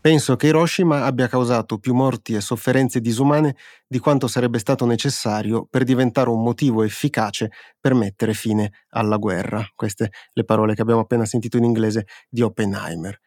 Penso 0.00 0.36
che 0.36 0.46
Hiroshima 0.46 1.04
abbia 1.04 1.26
causato 1.26 1.78
più 1.78 1.92
morti 1.92 2.34
e 2.34 2.40
sofferenze 2.40 3.00
disumane 3.00 3.56
di 3.86 3.98
quanto 3.98 4.28
sarebbe 4.28 4.60
stato 4.60 4.86
necessario 4.86 5.66
per 5.68 5.82
diventare 5.82 6.30
un 6.30 6.40
motivo 6.40 6.84
efficace 6.84 7.50
per 7.80 7.94
mettere 7.94 8.32
fine 8.32 8.72
alla 8.90 9.16
guerra. 9.16 9.66
Queste 9.74 10.12
le 10.34 10.44
parole 10.44 10.74
che 10.74 10.82
abbiamo 10.82 11.00
appena 11.00 11.24
sentito 11.24 11.56
in 11.56 11.64
inglese 11.64 12.06
di 12.28 12.42
Oppenheimer. 12.42 13.18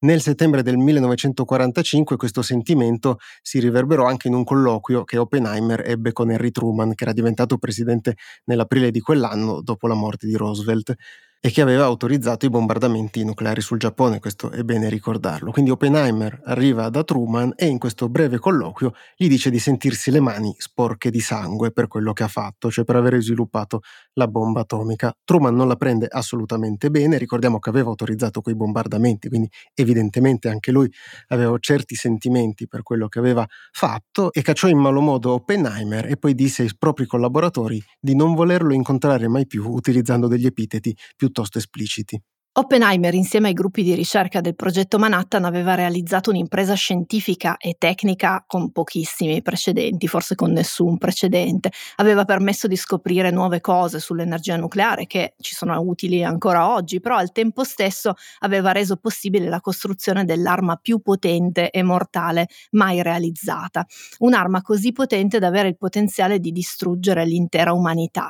Nel 0.00 0.20
settembre 0.20 0.62
del 0.62 0.76
1945 0.76 2.16
questo 2.16 2.42
sentimento 2.42 3.18
si 3.40 3.58
riverberò 3.58 4.04
anche 4.06 4.28
in 4.28 4.34
un 4.34 4.44
colloquio 4.44 5.04
che 5.04 5.16
Oppenheimer 5.16 5.82
ebbe 5.84 6.12
con 6.12 6.30
Harry 6.30 6.50
Truman, 6.50 6.94
che 6.94 7.04
era 7.04 7.12
diventato 7.12 7.56
presidente 7.56 8.16
nell'aprile 8.44 8.90
di 8.90 9.00
quell'anno 9.00 9.62
dopo 9.62 9.88
la 9.88 9.94
morte 9.94 10.26
di 10.26 10.36
Roosevelt 10.36 10.94
e 11.40 11.50
che 11.50 11.60
aveva 11.60 11.84
autorizzato 11.84 12.46
i 12.46 12.50
bombardamenti 12.50 13.24
nucleari 13.24 13.60
sul 13.60 13.78
Giappone, 13.78 14.18
questo 14.18 14.50
è 14.50 14.62
bene 14.62 14.88
ricordarlo. 14.88 15.52
Quindi 15.52 15.70
Oppenheimer 15.70 16.40
arriva 16.44 16.88
da 16.88 17.04
Truman 17.04 17.52
e 17.56 17.66
in 17.66 17.78
questo 17.78 18.08
breve 18.08 18.38
colloquio 18.38 18.92
gli 19.16 19.28
dice 19.28 19.48
di 19.50 19.58
sentirsi 19.60 20.10
le 20.10 20.20
mani 20.20 20.54
sporche 20.58 21.10
di 21.10 21.20
sangue 21.20 21.70
per 21.70 21.86
quello 21.86 22.12
che 22.12 22.24
ha 22.24 22.28
fatto, 22.28 22.70
cioè 22.70 22.84
per 22.84 22.96
aver 22.96 23.20
sviluppato 23.22 23.80
la 24.14 24.26
bomba 24.26 24.60
atomica. 24.60 25.14
Truman 25.24 25.54
non 25.54 25.68
la 25.68 25.76
prende 25.76 26.06
assolutamente 26.10 26.90
bene, 26.90 27.18
ricordiamo 27.18 27.58
che 27.60 27.68
aveva 27.70 27.88
autorizzato 27.90 28.40
quei 28.40 28.56
bombardamenti, 28.56 29.28
quindi 29.28 29.48
evidentemente 29.74 30.48
anche 30.48 30.72
lui 30.72 30.90
aveva 31.28 31.56
certi 31.60 31.94
sentimenti 31.94 32.66
per 32.68 32.82
quello 32.82 33.08
che 33.08 33.18
aveva 33.18 33.46
fatto 33.72 34.32
e 34.32 34.42
cacciò 34.42 34.68
in 34.68 34.78
malo 34.78 35.00
modo 35.00 35.32
Oppenheimer 35.32 36.06
e 36.06 36.16
poi 36.16 36.34
disse 36.34 36.62
ai 36.62 36.70
propri 36.76 37.06
collaboratori 37.06 37.82
di 38.00 38.14
non 38.14 38.34
volerlo 38.34 38.72
incontrare 38.74 39.28
mai 39.28 39.46
più 39.46 39.64
utilizzando 39.68 40.26
degli 40.28 40.46
epiteti 40.46 40.96
più 41.16 41.27
piuttosto 41.28 41.58
espliciti. 41.58 42.18
Oppenheimer, 42.58 43.14
insieme 43.14 43.46
ai 43.46 43.54
gruppi 43.54 43.84
di 43.84 43.94
ricerca 43.94 44.40
del 44.40 44.56
progetto 44.56 44.98
Manhattan, 44.98 45.44
aveva 45.44 45.76
realizzato 45.76 46.30
un'impresa 46.30 46.74
scientifica 46.74 47.56
e 47.56 47.76
tecnica 47.78 48.42
con 48.44 48.72
pochissimi 48.72 49.40
precedenti, 49.42 50.08
forse 50.08 50.34
con 50.34 50.50
nessun 50.50 50.98
precedente. 50.98 51.70
Aveva 51.98 52.24
permesso 52.24 52.66
di 52.66 52.74
scoprire 52.74 53.30
nuove 53.30 53.60
cose 53.60 54.00
sull'energia 54.00 54.56
nucleare 54.56 55.06
che 55.06 55.34
ci 55.38 55.54
sono 55.54 55.78
utili 55.80 56.24
ancora 56.24 56.74
oggi, 56.74 56.98
però 56.98 57.14
al 57.14 57.30
tempo 57.30 57.62
stesso 57.62 58.14
aveva 58.40 58.72
reso 58.72 58.96
possibile 58.96 59.48
la 59.48 59.60
costruzione 59.60 60.24
dell'arma 60.24 60.74
più 60.82 60.98
potente 60.98 61.70
e 61.70 61.84
mortale 61.84 62.48
mai 62.72 63.04
realizzata. 63.04 63.86
Un'arma 64.18 64.62
così 64.62 64.90
potente 64.90 65.38
da 65.38 65.46
avere 65.46 65.68
il 65.68 65.76
potenziale 65.76 66.40
di 66.40 66.50
distruggere 66.50 67.24
l'intera 67.24 67.72
umanità. 67.72 68.28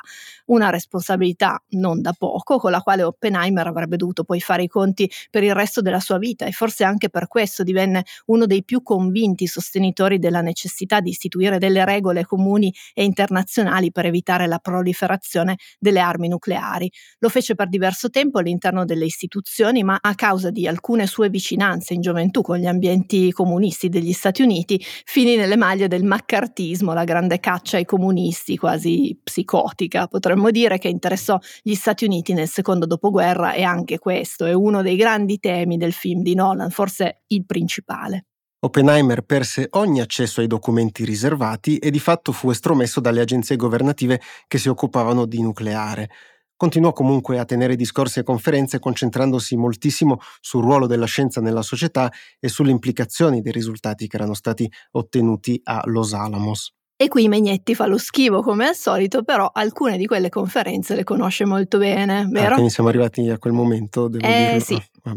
Una 0.49 0.69
responsabilità 0.69 1.63
non 1.71 2.03
da 2.03 2.13
poco, 2.13 2.59
con 2.59 2.71
la 2.71 2.83
quale 2.83 3.03
Oppenheimer 3.03 3.67
avrebbe 3.67 3.97
dovuto 3.97 4.17
dovuto 4.19 4.25
poi 4.25 4.41
fare 4.41 4.65
i 4.65 4.69
conti 4.69 5.11
per 5.31 5.43
il 5.43 5.55
resto 5.55 5.81
della 5.81 6.01
sua 6.01 6.19
vita 6.19 6.47
e 6.47 6.53
forse 6.53 6.85
anche 6.85 7.09
per 7.09 7.29
questo 7.29 7.63
divenne 7.63 8.05
uno 8.27 8.47
dei 8.47 8.65
più 8.65 8.83
convinti 8.83 9.47
sostenitori 9.47 10.19
della 10.19 10.41
necessità 10.41 11.01
di 11.01 11.11
istituire 11.11 11.59
delle 11.59 11.85
regole 11.85 12.25
comuni 12.25 12.73
e 12.95 13.05
internazionali 13.05 13.93
per 13.93 14.07
evitare 14.07 14.47
la 14.47 14.59
proliferazione 14.59 15.57
delle 15.79 16.01
armi 16.01 16.29
nucleari. 16.29 16.91
Lo 17.19 17.29
fece 17.29 17.55
per 17.55 17.69
diverso 17.69 18.11
tempo 18.11 18.39
all'interno 18.39 18.85
delle 18.85 19.05
istituzioni, 19.05 19.83
ma 19.83 19.99
a 20.01 20.15
causa 20.15 20.51
di 20.51 20.67
alcune 20.67 21.07
sue 21.07 21.29
vicinanze 21.29 21.95
in 21.95 22.01
gioventù 22.01 22.43
con 22.43 22.59
gli 22.59 22.67
ambienti 22.67 23.33
comunisti 23.33 23.89
degli 23.89 24.13
Stati 24.13 24.43
Uniti, 24.43 24.83
finì 25.05 25.37
nelle 25.37 25.57
maglie 25.57 25.89
del 25.89 26.05
maccartismo, 26.05 26.93
la 26.93 27.05
grande 27.05 27.41
caccia 27.41 27.77
ai 27.77 27.85
comunisti, 27.85 28.57
quasi 28.57 29.19
psicotica, 29.23 30.07
potremmo 30.07 30.51
dire, 30.51 30.79
che 30.79 30.89
interessò 30.89 31.39
gli 31.63 31.75
Stati 31.75 32.05
Uniti 32.05 32.33
nel 32.33 32.49
secondo 32.49 32.87
dopoguerra 32.87 33.53
e 33.53 33.63
anche 33.63 33.99
questo 34.09 34.47
è 34.47 34.55
uno 34.55 34.81
dei 34.81 34.97
grandi 34.97 35.39
temi 35.39 35.77
del 35.77 35.93
film 35.93 36.23
di 36.23 36.35
Nolan, 36.35 36.71
forse 36.71 37.25
il 37.27 37.45
principale. 37.45 38.29
Oppenheimer 38.61 39.21
perse 39.21 39.67
ogni 39.73 40.01
accesso 40.01 40.41
ai 40.41 40.47
documenti 40.47 41.05
riservati 41.05 41.77
e 41.77 41.91
di 41.91 41.99
fatto 41.99 42.33
fu 42.33 42.49
estromesso 42.49 43.01
dalle 43.01 43.21
agenzie 43.21 43.57
governative 43.57 44.19
che 44.47 44.57
si 44.57 44.71
occupavano 44.71 45.27
di 45.27 45.43
nucleare. 45.43 46.09
Continuò 46.57 46.93
comunque 46.93 47.39
a 47.39 47.45
tenere 47.45 47.77
discorsi 47.77 48.21
e 48.21 48.23
conferenze 48.23 48.79
concentrandosi 48.79 49.59
moltissimo 49.59 50.21
sul 50.41 50.63
ruolo 50.63 50.87
della 50.87 51.05
scienza 51.05 51.43
nella 51.43 51.61
società 51.61 52.11
e 52.41 52.49
sulle 52.49 52.71
implicazioni 52.71 53.43
dei 53.43 53.53
risultati 53.53 54.09
che 54.09 54.17
erano 54.17 54.33
stati 54.33 54.67
ottenuti 54.93 55.61
a 55.65 55.83
Los 55.85 56.15
Alamos. 56.15 56.78
E 57.01 57.07
qui 57.07 57.29
Megnetti 57.29 57.77
fa 57.77 57.87
lo 57.87 57.97
schivo 57.97 58.43
come 58.43 58.67
al 58.67 58.75
solito, 58.75 59.23
però 59.23 59.49
alcune 59.55 59.97
di 59.97 60.05
quelle 60.05 60.31
conferenze 60.31 60.97
le 60.97 61.05
conosce 61.05 61.45
molto 61.45 61.79
bene, 61.79 62.23
ah, 62.23 62.29
vero? 62.29 62.49
Ah, 62.49 62.53
quindi 62.55 62.71
siamo 62.73 62.89
arrivati 62.89 63.31
a 63.31 63.39
quel 63.39 63.53
momento, 63.53 64.09
devo 64.09 64.27
eh, 64.27 64.59
dirlo. 64.59 64.59
Sì. 64.59 64.83
Ah, 65.05 65.17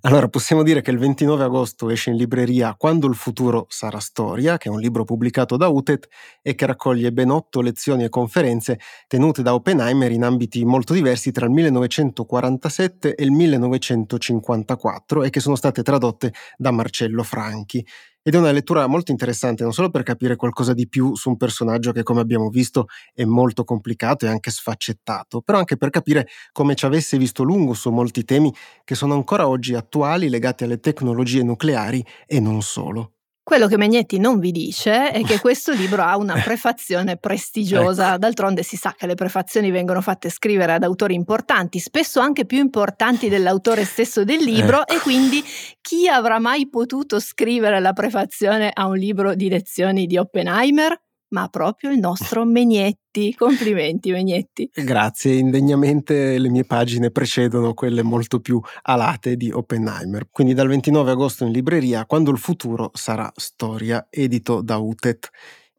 allora, 0.00 0.26
possiamo 0.26 0.64
dire 0.64 0.82
che 0.82 0.90
il 0.90 0.98
29 0.98 1.44
agosto 1.44 1.90
esce 1.90 2.10
in 2.10 2.16
libreria 2.16 2.74
Quando 2.76 3.06
il 3.06 3.14
futuro 3.14 3.66
sarà 3.68 4.00
storia, 4.00 4.58
che 4.58 4.68
è 4.68 4.72
un 4.72 4.80
libro 4.80 5.04
pubblicato 5.04 5.56
da 5.56 5.68
UTET 5.68 6.08
e 6.42 6.56
che 6.56 6.66
raccoglie 6.66 7.12
ben 7.12 7.30
otto 7.30 7.60
lezioni 7.60 8.02
e 8.02 8.08
conferenze 8.08 8.80
tenute 9.06 9.42
da 9.42 9.54
Oppenheimer 9.54 10.10
in 10.10 10.24
ambiti 10.24 10.64
molto 10.64 10.92
diversi 10.92 11.30
tra 11.30 11.46
il 11.46 11.52
1947 11.52 13.14
e 13.14 13.22
il 13.22 13.30
1954 13.30 15.22
e 15.22 15.30
che 15.30 15.38
sono 15.38 15.54
state 15.54 15.84
tradotte 15.84 16.32
da 16.56 16.72
Marcello 16.72 17.22
Franchi. 17.22 17.86
Ed 18.28 18.34
è 18.34 18.38
una 18.38 18.50
lettura 18.50 18.88
molto 18.88 19.12
interessante 19.12 19.62
non 19.62 19.72
solo 19.72 19.88
per 19.88 20.02
capire 20.02 20.34
qualcosa 20.34 20.72
di 20.74 20.88
più 20.88 21.14
su 21.14 21.28
un 21.28 21.36
personaggio 21.36 21.92
che, 21.92 22.02
come 22.02 22.20
abbiamo 22.20 22.48
visto, 22.48 22.86
è 23.14 23.22
molto 23.24 23.62
complicato 23.62 24.26
e 24.26 24.28
anche 24.28 24.50
sfaccettato, 24.50 25.42
però 25.42 25.58
anche 25.58 25.76
per 25.76 25.90
capire 25.90 26.26
come 26.50 26.74
ci 26.74 26.86
avesse 26.86 27.18
visto 27.18 27.44
lungo 27.44 27.72
su 27.72 27.88
molti 27.92 28.24
temi 28.24 28.52
che 28.82 28.96
sono 28.96 29.14
ancora 29.14 29.46
oggi 29.46 29.74
attuali 29.74 30.28
legati 30.28 30.64
alle 30.64 30.80
tecnologie 30.80 31.44
nucleari 31.44 32.04
e 32.26 32.40
non 32.40 32.62
solo. 32.62 33.15
Quello 33.46 33.68
che 33.68 33.76
Megnetti 33.76 34.18
non 34.18 34.40
vi 34.40 34.50
dice 34.50 35.12
è 35.12 35.22
che 35.22 35.38
questo 35.38 35.72
libro 35.72 36.02
ha 36.02 36.16
una 36.16 36.34
prefazione 36.34 37.16
prestigiosa, 37.16 38.08
ecco. 38.08 38.18
d'altronde 38.18 38.64
si 38.64 38.76
sa 38.76 38.92
che 38.98 39.06
le 39.06 39.14
prefazioni 39.14 39.70
vengono 39.70 40.00
fatte 40.00 40.30
scrivere 40.30 40.72
ad 40.72 40.82
autori 40.82 41.14
importanti, 41.14 41.78
spesso 41.78 42.18
anche 42.18 42.44
più 42.44 42.58
importanti 42.58 43.28
dell'autore 43.28 43.84
stesso 43.84 44.24
del 44.24 44.42
libro 44.42 44.80
ecco. 44.80 44.94
e 44.94 44.98
quindi 44.98 45.44
chi 45.80 46.08
avrà 46.08 46.40
mai 46.40 46.68
potuto 46.68 47.20
scrivere 47.20 47.78
la 47.78 47.92
prefazione 47.92 48.68
a 48.74 48.88
un 48.88 48.96
libro 48.96 49.36
di 49.36 49.48
lezioni 49.48 50.06
di 50.06 50.18
Oppenheimer? 50.18 51.00
Ma 51.28 51.48
proprio 51.48 51.90
il 51.90 51.98
nostro 51.98 52.44
Megnetti. 52.44 53.34
Complimenti 53.38 54.10
Megnetti. 54.10 54.70
Grazie, 54.72 55.34
indegnamente 55.34 56.38
le 56.38 56.48
mie 56.48 56.64
pagine 56.64 57.10
precedono 57.10 57.74
quelle 57.74 58.02
molto 58.02 58.40
più 58.40 58.60
alate 58.82 59.36
di 59.36 59.50
Oppenheimer. 59.50 60.28
Quindi 60.30 60.54
dal 60.54 60.68
29 60.68 61.10
agosto 61.10 61.44
in 61.44 61.52
libreria, 61.52 62.06
quando 62.06 62.30
il 62.30 62.38
futuro 62.38 62.90
sarà 62.94 63.30
storia, 63.34 64.06
edito 64.10 64.60
da 64.60 64.76
UTET. 64.76 65.30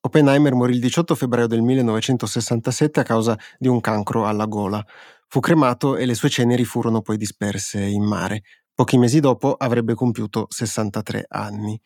Oppenheimer 0.02 0.54
morì 0.54 0.74
il 0.74 0.80
18 0.80 1.16
febbraio 1.16 1.48
del 1.48 1.62
1967 1.62 3.00
a 3.00 3.04
causa 3.04 3.38
di 3.58 3.68
un 3.68 3.82
cancro 3.82 4.26
alla 4.26 4.46
gola. 4.46 4.84
Fu 5.28 5.40
cremato 5.42 5.98
e 5.98 6.06
le 6.06 6.14
sue 6.14 6.30
ceneri 6.30 6.64
furono 6.64 7.02
poi 7.02 7.18
disperse 7.18 7.82
in 7.82 8.04
mare. 8.04 8.44
Pochi 8.74 8.98
mesi 8.98 9.20
dopo 9.20 9.54
avrebbe 9.54 9.96
compiuto 9.96 10.46
63 10.50 11.26
anni. 11.28 11.80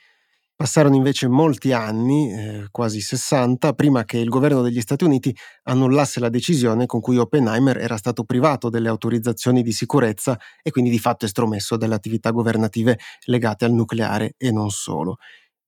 Passarono 0.61 0.95
invece 0.95 1.27
molti 1.27 1.71
anni, 1.73 2.31
eh, 2.31 2.67
quasi 2.69 3.01
60, 3.01 3.73
prima 3.73 4.05
che 4.05 4.19
il 4.19 4.29
governo 4.29 4.61
degli 4.61 4.79
Stati 4.79 5.03
Uniti 5.03 5.35
annullasse 5.63 6.19
la 6.19 6.29
decisione 6.29 6.85
con 6.85 6.99
cui 7.01 7.17
Oppenheimer 7.17 7.79
era 7.79 7.97
stato 7.97 8.25
privato 8.25 8.69
delle 8.69 8.87
autorizzazioni 8.87 9.63
di 9.63 9.71
sicurezza 9.71 10.37
e 10.61 10.69
quindi 10.69 10.91
di 10.91 10.99
fatto 10.99 11.25
estromesso 11.25 11.77
dalle 11.77 11.95
attività 11.95 12.29
governative 12.29 12.99
legate 13.25 13.65
al 13.65 13.71
nucleare 13.71 14.35
e 14.37 14.51
non 14.51 14.69
solo. 14.69 15.17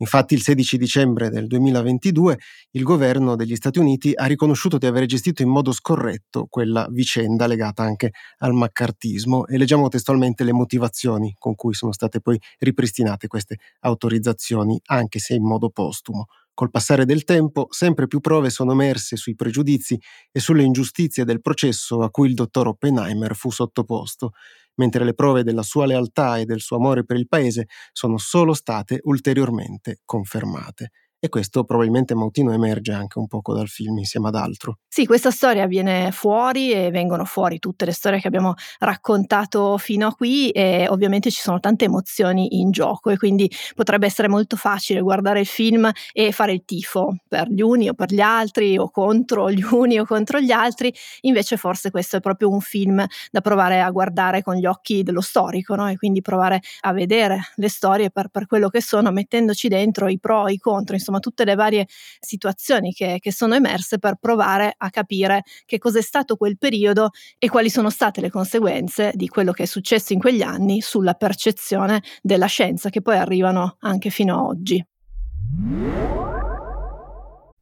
Infatti 0.04 0.34
il 0.34 0.42
16 0.42 0.78
dicembre 0.78 1.30
del 1.30 1.48
2022 1.48 2.38
il 2.72 2.84
governo 2.84 3.38
degli 3.38 3.56
Stati 3.56 3.80
Uniti 3.80 4.12
ha 4.14 4.26
riconosciuto 4.26 4.78
di 4.78 4.86
aver 4.86 5.06
gestito 5.06 5.44
in 5.44 5.48
modo 5.48 5.72
scorretto 5.72 6.48
quella 6.50 6.86
vicenda 6.92 7.48
legata 7.48 7.84
anche 7.84 8.12
al 8.40 8.52
maccartismo 8.52 9.48
e 9.48 9.58
leggiamo 9.58 9.88
testualmente 9.88 10.44
le 10.44 10.52
motivazioni 10.52 11.34
con 11.40 11.56
cui 11.56 11.74
sono 11.74 11.94
state 11.94 12.20
poi 12.20 12.38
ripristinate 12.60 13.28
queste 13.28 13.60
autorizzazioni, 13.80 14.78
anche 14.88 15.20
se 15.20 15.36
in 15.36 15.46
modo 15.46 15.70
postumo. 15.70 16.26
Col 16.54 16.70
passare 16.70 17.06
del 17.06 17.24
tempo, 17.24 17.68
sempre 17.72 18.06
più 18.06 18.20
prove 18.20 18.50
sono 18.50 18.74
emerse 18.74 19.16
sui 19.16 19.36
pregiudizi 19.36 19.98
e 20.32 20.40
sulle 20.40 20.64
ingiustizie 20.64 21.24
del 21.24 21.42
processo 21.42 22.02
a 22.02 22.12
cui 22.12 22.28
il 22.28 22.36
dottor 22.36 22.68
Oppenheimer 22.68 23.36
fu 23.36 23.50
sottoposto 23.50 24.34
mentre 24.76 25.04
le 25.04 25.14
prove 25.14 25.44
della 25.44 25.64
sua 25.64 25.86
lealtà 25.86 26.38
e 26.38 26.46
del 26.46 26.62
suo 26.62 26.78
amore 26.78 27.06
per 27.06 27.18
il 27.18 27.28
paese 27.28 27.68
sono 27.92 28.18
solo 28.18 28.54
state 28.54 29.00
ulteriormente 29.04 30.00
confermate. 30.06 30.92
E 31.24 31.30
questo 31.30 31.64
probabilmente 31.64 32.16
Mautino 32.16 32.52
emerge 32.52 32.92
anche 32.92 33.18
un 33.18 33.28
poco 33.28 33.54
dal 33.54 33.70
film 33.70 33.98
insieme 33.98 34.28
ad 34.28 34.36
altro. 34.36 34.80
Sì, 34.90 35.06
questa 35.06 35.32
storia 35.32 35.68
viene 35.68 36.12
fuori 36.12 36.74
e 36.74 36.92
vengono 36.92 37.24
fuori 37.24 37.60
tutte 37.60 37.86
le 37.86 37.94
storie 37.94 38.20
che 38.20 38.28
abbiamo 38.28 38.56
raccontato 38.80 39.78
fino 39.78 40.08
a 40.08 40.14
qui 40.14 40.50
e 40.50 40.86
ovviamente 40.90 41.32
ci 41.32 41.40
sono 41.40 41.62
tante 41.62 41.86
emozioni 41.86 42.60
in 42.60 42.72
gioco 42.72 43.10
e 43.10 43.16
quindi 43.16 43.50
potrebbe 43.74 44.06
essere 44.06 44.28
molto 44.28 44.58
facile 44.58 45.00
guardare 45.00 45.40
il 45.40 45.46
film 45.46 45.90
e 46.12 46.34
fare 46.34 46.52
il 46.52 46.66
tifo 46.66 47.16
per 47.26 47.48
gli 47.48 47.62
uni 47.62 47.88
o 47.88 47.94
per 47.94 48.12
gli 48.12 48.20
altri 48.20 48.78
o 48.78 48.92
contro 48.92 49.50
gli 49.50 49.64
uni 49.72 50.00
o 50.00 50.06
contro 50.06 50.42
gli 50.42 50.52
altri, 50.52 50.94
invece 51.22 51.56
forse 51.56 51.90
questo 51.90 52.18
è 52.18 52.20
proprio 52.20 52.50
un 52.50 52.60
film 52.60 53.02
da 53.32 53.40
provare 53.40 53.80
a 53.80 53.90
guardare 53.92 54.44
con 54.44 54.56
gli 54.56 54.66
occhi 54.66 55.04
dello 55.04 55.22
storico 55.22 55.74
no? 55.76 55.90
e 55.90 55.96
quindi 55.96 56.22
provare 56.22 56.60
a 56.82 56.92
vedere 56.92 57.40
le 57.56 57.70
storie 57.70 58.12
per, 58.12 58.28
per 58.28 58.46
quello 58.46 58.68
che 58.68 58.82
sono, 58.82 59.10
mettendoci 59.10 59.70
dentro 59.70 60.10
i 60.10 60.20
pro 60.20 60.48
e 60.48 60.52
i 60.52 60.58
contro, 60.58 60.96
insomma 60.96 61.12
insomma 61.14 61.20
tutte 61.20 61.46
le 61.46 61.56
varie 61.56 61.88
situazioni 62.20 62.92
che, 62.94 63.18
che 63.20 63.32
sono 63.32 63.56
emerse 63.56 64.00
per 64.00 64.16
provare 64.20 64.74
a 64.76 64.90
capire 64.90 65.44
che 65.66 65.78
cos'è 65.78 66.02
stato 66.02 66.36
quel 66.36 66.58
periodo 66.58 67.12
e 67.38 67.50
quali 67.50 67.70
sono 67.70 67.90
state 67.90 68.22
le 68.22 68.30
conseguenze 68.30 69.12
di 69.14 69.28
quello 69.28 69.52
che 69.52 69.64
è 69.64 69.66
successo 69.66 70.14
in 70.14 70.20
quegli 70.20 70.42
anni 70.42 70.82
sulla 70.82 71.14
percezione 71.14 72.02
della 72.22 72.48
scienza 72.48 72.90
che 72.90 73.02
poi 73.02 73.18
arrivano 73.18 73.78
anche 73.82 74.10
fino 74.10 74.36
a 74.36 74.44
oggi. 74.44 74.86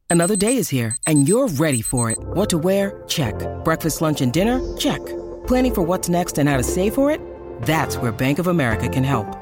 Another 0.08 0.36
day 0.36 0.56
is 0.56 0.70
here 0.70 0.94
and 1.04 1.26
you're 1.26 1.48
ready 1.58 1.80
for 1.80 2.10
it. 2.10 2.18
What 2.34 2.50
to 2.50 2.58
wear? 2.58 3.02
Check. 3.06 3.34
Breakfast, 3.64 4.00
lunch 4.00 4.20
and 4.20 4.30
dinner? 4.30 4.60
Check. 4.76 5.00
Planning 5.46 5.74
for 5.74 5.82
what's 5.82 6.08
next 6.08 6.38
and 6.38 6.48
how 6.48 6.56
to 6.56 6.62
save 6.62 6.92
for 6.92 7.10
it? 7.10 7.18
That's 7.62 7.96
where 7.96 8.12
Bank 8.12 8.38
of 8.38 8.46
America 8.46 8.88
can 8.88 9.04
help. 9.04 9.41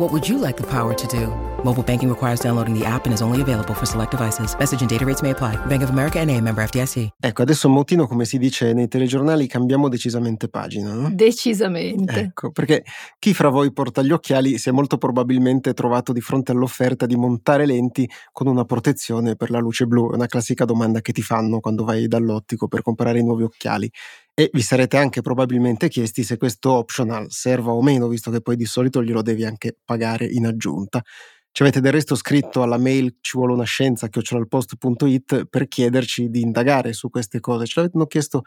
What 0.00 0.12
would 0.12 0.26
you 0.26 0.38
like 0.38 0.56
the 0.56 0.66
power 0.66 0.94
to 0.94 1.06
do? 1.06 1.28
Mobile 1.62 1.82
banking 1.82 2.08
requires 2.08 2.40
downloading 2.40 2.72
the 2.72 2.86
app 2.86 3.04
and 3.04 3.12
is 3.12 3.20
only 3.20 3.42
available 3.42 3.74
for 3.74 3.84
select 3.84 4.12
devices. 4.12 4.56
Message 4.58 4.80
and 4.80 4.88
data 4.88 5.04
rates 5.04 5.20
may 5.20 5.32
apply. 5.32 5.56
Bank 5.66 5.82
of 5.82 5.90
America 5.90 6.24
NA, 6.24 6.40
member 6.40 6.66
FDIC. 6.66 7.16
Ecco, 7.20 7.42
adesso 7.42 7.68
Moutino, 7.68 8.06
come 8.06 8.24
si 8.24 8.38
dice 8.38 8.72
nei 8.72 8.88
telegiornali, 8.88 9.46
cambiamo 9.46 9.90
decisamente 9.90 10.48
pagina, 10.48 10.94
no? 10.94 11.10
Decisamente. 11.12 12.18
Ecco, 12.18 12.50
perché 12.50 12.82
chi 13.18 13.34
fra 13.34 13.50
voi 13.50 13.74
porta 13.74 14.00
gli 14.00 14.10
occhiali 14.10 14.56
si 14.56 14.70
è 14.70 14.72
molto 14.72 14.96
probabilmente 14.96 15.74
trovato 15.74 16.14
di 16.14 16.22
fronte 16.22 16.52
all'offerta 16.52 17.04
di 17.04 17.16
montare 17.16 17.66
lenti 17.66 18.08
con 18.32 18.46
una 18.46 18.64
protezione 18.64 19.36
per 19.36 19.50
la 19.50 19.58
luce 19.58 19.84
blu. 19.84 20.12
È 20.12 20.14
una 20.14 20.28
classica 20.28 20.64
domanda 20.64 21.02
che 21.02 21.12
ti 21.12 21.20
fanno 21.20 21.60
quando 21.60 21.84
vai 21.84 22.08
dall'ottico 22.08 22.68
per 22.68 22.80
comprare 22.80 23.18
i 23.18 23.22
nuovi 23.22 23.42
occhiali. 23.42 23.92
E 24.32 24.48
vi 24.50 24.62
sarete 24.62 24.96
anche 24.96 25.20
probabilmente 25.20 25.90
chiesti 25.90 26.22
se 26.22 26.38
questo 26.38 26.72
optional 26.72 27.26
serva 27.28 27.72
o 27.72 27.82
meno, 27.82 28.08
visto 28.08 28.30
che 28.30 28.40
poi 28.40 28.56
di 28.56 28.64
solito 28.64 29.02
glielo 29.02 29.20
devi 29.20 29.44
anche 29.44 29.76
pagare 29.90 30.24
in 30.24 30.46
aggiunta. 30.46 31.02
Ci 31.52 31.62
avete 31.62 31.80
del 31.80 31.90
resto 31.90 32.14
scritto 32.14 32.62
alla 32.62 32.78
mail 32.78 33.16
ci 33.20 33.36
vuole 33.36 33.54
una 33.54 33.64
scienza 33.64 34.06
chiocciolalpost.it 34.06 35.46
per 35.46 35.66
chiederci 35.66 36.30
di 36.30 36.42
indagare 36.42 36.92
su 36.92 37.10
queste 37.10 37.40
cose, 37.40 37.66
ce 37.66 37.80
l'avete 37.80 38.06
chiesto 38.06 38.42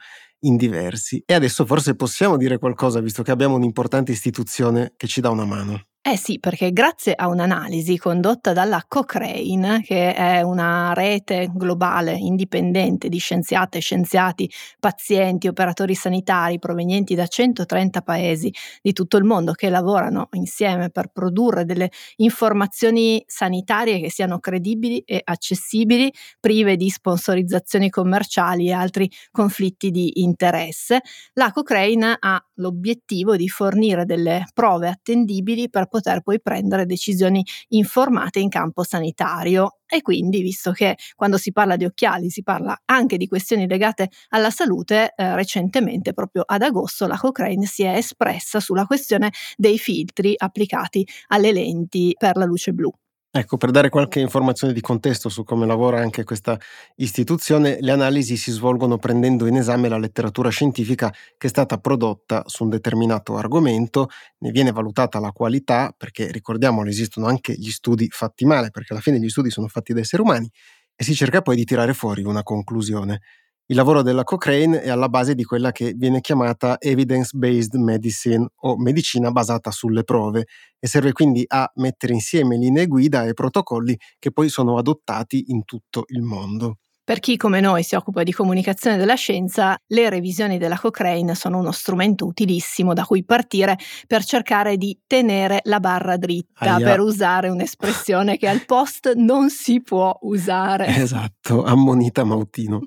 in 0.45 0.55
diversi 0.55 1.21
e 1.25 1.33
adesso 1.33 1.65
forse 1.65 1.95
possiamo 1.95 2.37
dire 2.37 2.57
qualcosa 2.57 3.01
visto 3.01 3.21
che 3.21 3.31
abbiamo 3.31 3.55
un'importante 3.55 4.13
istituzione 4.13 4.93
che 4.95 5.07
ci 5.07 5.19
dà 5.19 5.29
una 5.31 5.45
mano. 5.45 5.92
Eh 6.05 6.17
sì, 6.17 6.37
perché 6.37 6.73
grazie 6.73 7.13
a 7.15 7.29
un'analisi 7.29 7.97
condotta 7.97 8.51
dalla 8.51 8.83
Cochrane, 8.85 9.81
che 9.81 10.13
è 10.13 10.41
una 10.41 10.91
rete 10.93 11.49
globale 11.53 12.11
indipendente 12.17 13.07
di 13.07 13.19
scienziate, 13.19 13.79
scienziati, 13.79 14.51
pazienti, 14.81 15.47
operatori 15.47 15.95
sanitari 15.95 16.59
provenienti 16.59 17.15
da 17.15 17.25
130 17.25 18.01
paesi 18.01 18.51
di 18.81 18.91
tutto 18.91 19.15
il 19.15 19.23
mondo 19.23 19.53
che 19.53 19.69
lavorano 19.69 20.27
insieme 20.33 20.89
per 20.89 21.07
produrre 21.07 21.63
delle 21.63 21.89
informazioni 22.17 23.23
sanitarie 23.25 24.01
che 24.01 24.11
siano 24.11 24.39
credibili 24.39 24.99
e 25.05 25.21
accessibili, 25.23 26.11
prive 26.37 26.75
di 26.75 26.89
sponsorizzazioni 26.89 27.89
commerciali 27.89 28.67
e 28.67 28.73
altri 28.73 29.09
conflitti 29.31 29.89
di 29.89 30.19
interesse, 30.21 30.99
la 31.35 31.49
Cochrane 31.53 32.17
ha 32.19 32.45
l'obiettivo 32.55 33.35
di 33.35 33.47
fornire 33.49 34.05
delle 34.05 34.45
prove 34.53 34.87
attendibili 34.87 35.69
per 35.69 35.87
poter 35.87 36.21
poi 36.21 36.41
prendere 36.41 36.85
decisioni 36.85 37.43
informate 37.69 38.39
in 38.39 38.49
campo 38.49 38.83
sanitario. 38.83 39.77
E 39.87 40.01
quindi, 40.01 40.41
visto 40.41 40.71
che 40.71 40.97
quando 41.15 41.37
si 41.37 41.51
parla 41.51 41.75
di 41.75 41.85
occhiali 41.85 42.29
si 42.29 42.41
parla 42.43 42.75
anche 42.85 43.17
di 43.17 43.27
questioni 43.27 43.67
legate 43.67 44.09
alla 44.29 44.49
salute, 44.49 45.13
eh, 45.15 45.35
recentemente, 45.35 46.13
proprio 46.13 46.43
ad 46.45 46.61
agosto, 46.63 47.05
la 47.07 47.17
Cochrane 47.17 47.65
si 47.65 47.83
è 47.83 47.95
espressa 47.95 48.59
sulla 48.59 48.85
questione 48.85 49.31
dei 49.55 49.77
filtri 49.77 50.33
applicati 50.37 51.05
alle 51.27 51.51
lenti 51.51 52.15
per 52.17 52.37
la 52.37 52.45
luce 52.45 52.71
blu. 52.73 52.91
Ecco, 53.35 53.57
per 53.57 53.71
dare 53.71 53.89
qualche 53.89 54.19
informazione 54.19 54.73
di 54.73 54.81
contesto 54.81 55.27
su 55.27 55.43
come 55.43 55.65
lavora 55.65 55.99
anche 55.99 56.23
questa 56.23 56.55
istituzione, 56.97 57.77
le 57.81 57.89
analisi 57.91 58.37
si 58.37 58.51
svolgono 58.51 58.97
prendendo 58.99 59.47
in 59.47 59.55
esame 59.57 59.89
la 59.89 59.97
letteratura 59.97 60.49
scientifica 60.49 61.09
che 61.09 61.47
è 61.47 61.49
stata 61.49 61.79
prodotta 61.79 62.43
su 62.45 62.63
un 62.63 62.69
determinato 62.69 63.35
argomento, 63.35 64.07
ne 64.39 64.51
viene 64.51 64.71
valutata 64.71 65.19
la 65.19 65.31
qualità, 65.31 65.95
perché 65.97 66.31
ricordiamolo 66.31 66.87
esistono 66.89 67.25
anche 67.25 67.53
gli 67.53 67.71
studi 67.71 68.07
fatti 68.11 68.45
male, 68.45 68.69
perché 68.69 68.93
alla 68.93 69.01
fine 69.01 69.17
gli 69.19 69.29
studi 69.29 69.49
sono 69.49 69.67
fatti 69.67 69.93
da 69.93 70.01
esseri 70.01 70.21
umani, 70.21 70.47
e 70.95 71.03
si 71.03 71.15
cerca 71.15 71.41
poi 71.41 71.55
di 71.55 71.63
tirare 71.65 71.95
fuori 71.95 72.21
una 72.23 72.43
conclusione. 72.43 73.21
Il 73.67 73.77
lavoro 73.77 74.01
della 74.01 74.25
Cochrane 74.25 74.81
è 74.81 74.89
alla 74.89 75.07
base 75.07 75.35
di 75.35 75.45
quella 75.45 75.71
che 75.71 75.93
viene 75.95 76.19
chiamata 76.19 76.75
evidence-based 76.79 77.75
medicine 77.75 78.45
o 78.61 78.77
medicina 78.77 79.31
basata 79.31 79.71
sulle 79.71 80.03
prove 80.03 80.47
e 80.77 80.87
serve 80.87 81.13
quindi 81.13 81.45
a 81.47 81.71
mettere 81.75 82.11
insieme 82.11 82.57
linee 82.57 82.87
guida 82.87 83.23
e 83.23 83.33
protocolli 83.33 83.97
che 84.19 84.31
poi 84.31 84.49
sono 84.49 84.77
adottati 84.77 85.45
in 85.47 85.63
tutto 85.63 86.03
il 86.07 86.21
mondo. 86.23 86.79
Per 87.05 87.19
chi 87.19 87.35
come 87.35 87.59
noi 87.59 87.83
si 87.83 87.95
occupa 87.95 88.23
di 88.23 88.31
comunicazione 88.31 88.95
della 88.95 89.15
scienza, 89.15 89.77
le 89.87 90.09
revisioni 90.09 90.57
della 90.57 90.77
Cochrane 90.77 91.35
sono 91.35 91.57
uno 91.57 91.71
strumento 91.71 92.25
utilissimo 92.25 92.93
da 92.93 93.03
cui 93.03 93.25
partire 93.25 93.77
per 94.07 94.23
cercare 94.23 94.77
di 94.77 94.97
tenere 95.05 95.59
la 95.63 95.81
barra 95.81 96.15
dritta, 96.15 96.75
Aia. 96.75 96.85
per 96.85 97.01
usare 97.01 97.49
un'espressione 97.49 98.37
che 98.37 98.47
al 98.47 98.65
post 98.65 99.13
non 99.15 99.49
si 99.49 99.81
può 99.81 100.17
usare. 100.21 100.87
Esatto, 101.03 101.63
ammonita 101.63 102.23
Mautino. 102.23 102.79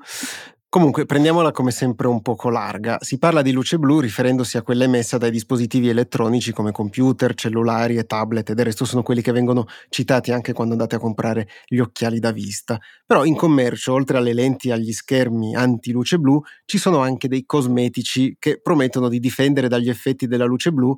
Comunque, 0.77 1.07
prendiamola 1.07 1.53
come 1.53 1.71
sempre 1.71 2.07
un 2.07 2.21
poco 2.21 2.51
larga. 2.51 2.99
Si 3.01 3.17
parla 3.17 3.41
di 3.41 3.51
luce 3.51 3.79
blu 3.79 3.99
riferendosi 3.99 4.59
a 4.59 4.62
quella 4.62 4.85
emessa 4.85 5.17
dai 5.17 5.31
dispositivi 5.31 5.89
elettronici 5.89 6.53
come 6.53 6.71
computer, 6.71 7.33
cellulari 7.33 7.97
e 7.97 8.05
tablet, 8.05 8.51
e 8.51 8.55
del 8.55 8.67
resto 8.67 8.85
sono 8.85 9.03
quelli 9.03 9.23
che 9.23 9.33
vengono 9.33 9.65
citati 9.89 10.33
anche 10.33 10.53
quando 10.53 10.75
andate 10.75 10.97
a 10.97 10.99
comprare 10.99 11.49
gli 11.67 11.79
occhiali 11.79 12.19
da 12.19 12.31
vista. 12.31 12.79
Però 13.07 13.25
in 13.25 13.37
commercio, 13.37 13.95
oltre 13.95 14.19
alle 14.19 14.35
lenti 14.35 14.69
e 14.69 14.73
agli 14.73 14.93
schermi 14.93 15.57
anti-luce 15.57 16.19
blu, 16.19 16.43
ci 16.67 16.77
sono 16.77 16.99
anche 16.99 17.27
dei 17.27 17.47
cosmetici 17.47 18.37
che 18.39 18.61
promettono 18.61 19.09
di 19.09 19.19
difendere 19.19 19.69
dagli 19.69 19.89
effetti 19.89 20.27
della 20.27 20.45
luce 20.45 20.73
blu 20.73 20.95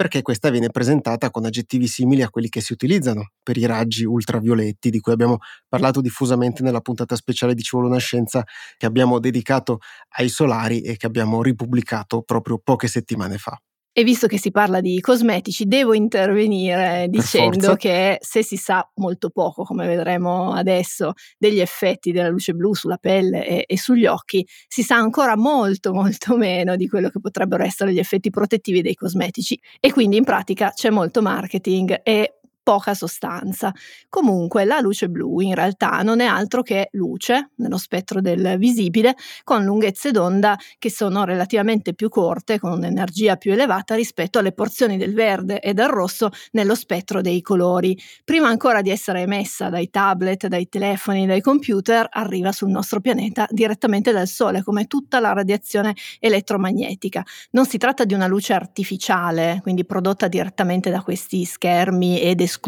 perché 0.00 0.22
questa 0.22 0.48
viene 0.48 0.70
presentata 0.70 1.30
con 1.30 1.44
aggettivi 1.44 1.86
simili 1.86 2.22
a 2.22 2.30
quelli 2.30 2.48
che 2.48 2.62
si 2.62 2.72
utilizzano 2.72 3.32
per 3.42 3.58
i 3.58 3.66
raggi 3.66 4.04
ultravioletti 4.06 4.88
di 4.88 4.98
cui 4.98 5.12
abbiamo 5.12 5.36
parlato 5.68 6.00
diffusamente 6.00 6.62
nella 6.62 6.80
puntata 6.80 7.14
speciale 7.16 7.52
di 7.52 7.60
Ci 7.60 7.72
vuole 7.72 7.88
una 7.88 7.98
scienza 7.98 8.42
che 8.78 8.86
abbiamo 8.86 9.18
dedicato 9.18 9.80
ai 10.16 10.30
solari 10.30 10.80
e 10.80 10.96
che 10.96 11.04
abbiamo 11.04 11.42
ripubblicato 11.42 12.22
proprio 12.22 12.58
poche 12.64 12.88
settimane 12.88 13.36
fa. 13.36 13.60
E 13.92 14.04
visto 14.04 14.28
che 14.28 14.38
si 14.38 14.52
parla 14.52 14.80
di 14.80 15.00
cosmetici, 15.00 15.66
devo 15.66 15.94
intervenire 15.94 17.06
dicendo 17.08 17.74
che 17.74 18.18
se 18.20 18.44
si 18.44 18.56
sa 18.56 18.88
molto 18.96 19.30
poco, 19.30 19.64
come 19.64 19.86
vedremo 19.86 20.52
adesso, 20.52 21.14
degli 21.36 21.58
effetti 21.58 22.12
della 22.12 22.28
luce 22.28 22.52
blu 22.52 22.72
sulla 22.72 22.98
pelle 22.98 23.44
e, 23.44 23.64
e, 23.66 23.76
sugli 23.76 24.06
occhi, 24.06 24.46
si 24.68 24.84
sa 24.84 24.94
ancora 24.94 25.36
molto 25.36 25.92
molto 25.92 26.36
meno 26.38 26.76
di 26.76 26.86
quello 26.86 27.08
che 27.08 27.18
potrebbero 27.18 27.64
essere 27.64 27.92
gli 27.92 27.98
effetti 27.98 28.30
protettivi 28.30 28.80
dei 28.80 28.94
cosmetici. 28.94 29.58
E 29.80 29.92
quindi 29.92 30.16
in 30.16 30.24
pratica 30.24 30.70
c'è 30.70 30.90
molto 30.90 31.20
marketing 31.20 32.00
e 32.04 32.39
poca 32.70 32.94
sostanza. 32.94 33.72
Comunque 34.08 34.64
la 34.64 34.78
luce 34.78 35.08
blu 35.08 35.40
in 35.40 35.56
realtà 35.56 36.02
non 36.02 36.20
è 36.20 36.24
altro 36.24 36.62
che 36.62 36.88
luce 36.92 37.50
nello 37.56 37.78
spettro 37.78 38.20
del 38.20 38.58
visibile 38.58 39.16
con 39.42 39.64
lunghezze 39.64 40.12
d'onda 40.12 40.56
che 40.78 40.88
sono 40.88 41.24
relativamente 41.24 41.94
più 41.94 42.08
corte, 42.08 42.60
con 42.60 42.70
un'energia 42.70 43.34
più 43.34 43.50
elevata 43.50 43.96
rispetto 43.96 44.38
alle 44.38 44.52
porzioni 44.52 44.96
del 44.98 45.14
verde 45.14 45.58
e 45.58 45.74
del 45.74 45.88
rosso 45.88 46.30
nello 46.52 46.76
spettro 46.76 47.20
dei 47.20 47.42
colori. 47.42 48.00
Prima 48.22 48.46
ancora 48.46 48.82
di 48.82 48.90
essere 48.90 49.22
emessa 49.22 49.68
dai 49.68 49.90
tablet, 49.90 50.46
dai 50.46 50.68
telefoni, 50.68 51.26
dai 51.26 51.40
computer, 51.40 52.06
arriva 52.08 52.52
sul 52.52 52.70
nostro 52.70 53.00
pianeta 53.00 53.48
direttamente 53.50 54.12
dal 54.12 54.28
Sole, 54.28 54.62
come 54.62 54.86
tutta 54.86 55.18
la 55.18 55.32
radiazione 55.32 55.96
elettromagnetica. 56.20 57.24
Non 57.50 57.66
si 57.66 57.78
tratta 57.78 58.04
di 58.04 58.14
una 58.14 58.28
luce 58.28 58.52
artificiale, 58.52 59.58
quindi 59.60 59.84
prodotta 59.84 60.28
direttamente 60.28 60.90
da 60.90 61.02
questi 61.02 61.44
schermi 61.44 62.20
ed 62.20 62.40
esclusiva 62.40 62.58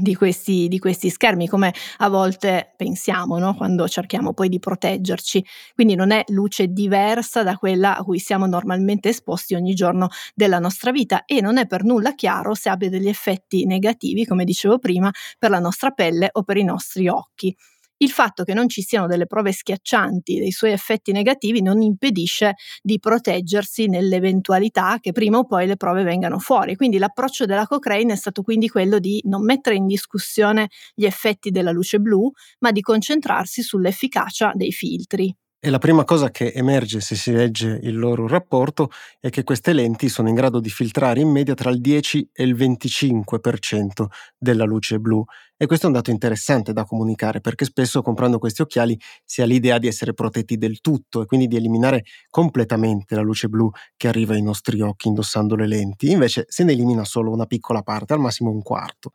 di 0.00 0.14
questi, 0.14 0.68
di 0.68 0.78
questi 0.78 1.08
schermi, 1.10 1.48
come 1.48 1.72
a 1.98 2.08
volte 2.08 2.72
pensiamo 2.76 3.38
no? 3.38 3.54
quando 3.54 3.88
cerchiamo 3.88 4.32
poi 4.32 4.48
di 4.48 4.58
proteggerci. 4.58 5.44
Quindi 5.74 5.94
non 5.94 6.10
è 6.10 6.24
luce 6.28 6.68
diversa 6.68 7.42
da 7.42 7.56
quella 7.56 7.96
a 7.96 8.02
cui 8.02 8.18
siamo 8.18 8.46
normalmente 8.46 9.08
esposti 9.10 9.54
ogni 9.54 9.74
giorno 9.74 10.08
della 10.34 10.58
nostra 10.58 10.90
vita 10.90 11.24
e 11.24 11.40
non 11.40 11.58
è 11.58 11.66
per 11.66 11.84
nulla 11.84 12.14
chiaro 12.14 12.54
se 12.54 12.68
abbia 12.68 12.88
degli 12.90 13.08
effetti 13.08 13.64
negativi, 13.66 14.24
come 14.24 14.44
dicevo 14.44 14.78
prima, 14.78 15.10
per 15.38 15.50
la 15.50 15.58
nostra 15.58 15.90
pelle 15.90 16.28
o 16.32 16.42
per 16.42 16.56
i 16.56 16.64
nostri 16.64 17.08
occhi. 17.08 17.54
Il 18.02 18.10
fatto 18.10 18.42
che 18.44 18.52
non 18.52 18.68
ci 18.68 18.82
siano 18.82 19.06
delle 19.06 19.26
prove 19.26 19.52
schiaccianti 19.52 20.38
dei 20.38 20.50
suoi 20.50 20.72
effetti 20.72 21.12
negativi 21.12 21.62
non 21.62 21.80
impedisce 21.82 22.54
di 22.82 22.98
proteggersi 22.98 23.86
nell'eventualità 23.86 24.98
che 25.00 25.12
prima 25.12 25.38
o 25.38 25.46
poi 25.46 25.66
le 25.68 25.76
prove 25.76 26.02
vengano 26.02 26.38
fuori. 26.40 26.74
Quindi 26.76 26.98
l'approccio 26.98 27.46
della 27.46 27.66
Cochrane 27.66 28.12
è 28.12 28.16
stato 28.16 28.42
quindi 28.42 28.68
quello 28.68 28.98
di 28.98 29.22
non 29.26 29.44
mettere 29.44 29.76
in 29.76 29.86
discussione 29.86 30.68
gli 30.94 31.04
effetti 31.04 31.50
della 31.50 31.70
luce 31.70 31.98
blu, 32.00 32.30
ma 32.58 32.72
di 32.72 32.80
concentrarsi 32.80 33.62
sull'efficacia 33.62 34.52
dei 34.54 34.72
filtri. 34.72 35.32
E 35.64 35.70
la 35.70 35.78
prima 35.78 36.02
cosa 36.04 36.30
che 36.32 36.50
emerge 36.52 37.00
se 37.00 37.14
si 37.14 37.30
legge 37.30 37.78
il 37.82 37.96
loro 37.96 38.26
rapporto 38.26 38.90
è 39.20 39.30
che 39.30 39.44
queste 39.44 39.72
lenti 39.72 40.08
sono 40.08 40.28
in 40.28 40.34
grado 40.34 40.58
di 40.58 40.68
filtrare 40.68 41.20
in 41.20 41.28
media 41.30 41.54
tra 41.54 41.70
il 41.70 41.80
10 41.80 42.30
e 42.32 42.42
il 42.42 42.56
25% 42.56 44.06
della 44.36 44.64
luce 44.64 44.98
blu. 44.98 45.24
E 45.56 45.66
questo 45.66 45.86
è 45.86 45.88
un 45.88 45.94
dato 45.94 46.10
interessante 46.10 46.72
da 46.72 46.84
comunicare 46.84 47.40
perché 47.40 47.64
spesso 47.64 48.02
comprando 48.02 48.40
questi 48.40 48.62
occhiali 48.62 48.98
si 49.24 49.40
ha 49.40 49.44
l'idea 49.44 49.78
di 49.78 49.86
essere 49.86 50.14
protetti 50.14 50.56
del 50.58 50.80
tutto 50.80 51.22
e 51.22 51.26
quindi 51.26 51.46
di 51.46 51.54
eliminare 51.54 52.02
completamente 52.28 53.14
la 53.14 53.22
luce 53.22 53.46
blu 53.48 53.70
che 53.96 54.08
arriva 54.08 54.34
ai 54.34 54.42
nostri 54.42 54.80
occhi 54.80 55.06
indossando 55.06 55.54
le 55.54 55.68
lenti. 55.68 56.10
Invece 56.10 56.44
se 56.48 56.64
ne 56.64 56.72
elimina 56.72 57.04
solo 57.04 57.30
una 57.30 57.46
piccola 57.46 57.82
parte, 57.82 58.14
al 58.14 58.18
massimo 58.18 58.50
un 58.50 58.62
quarto. 58.62 59.12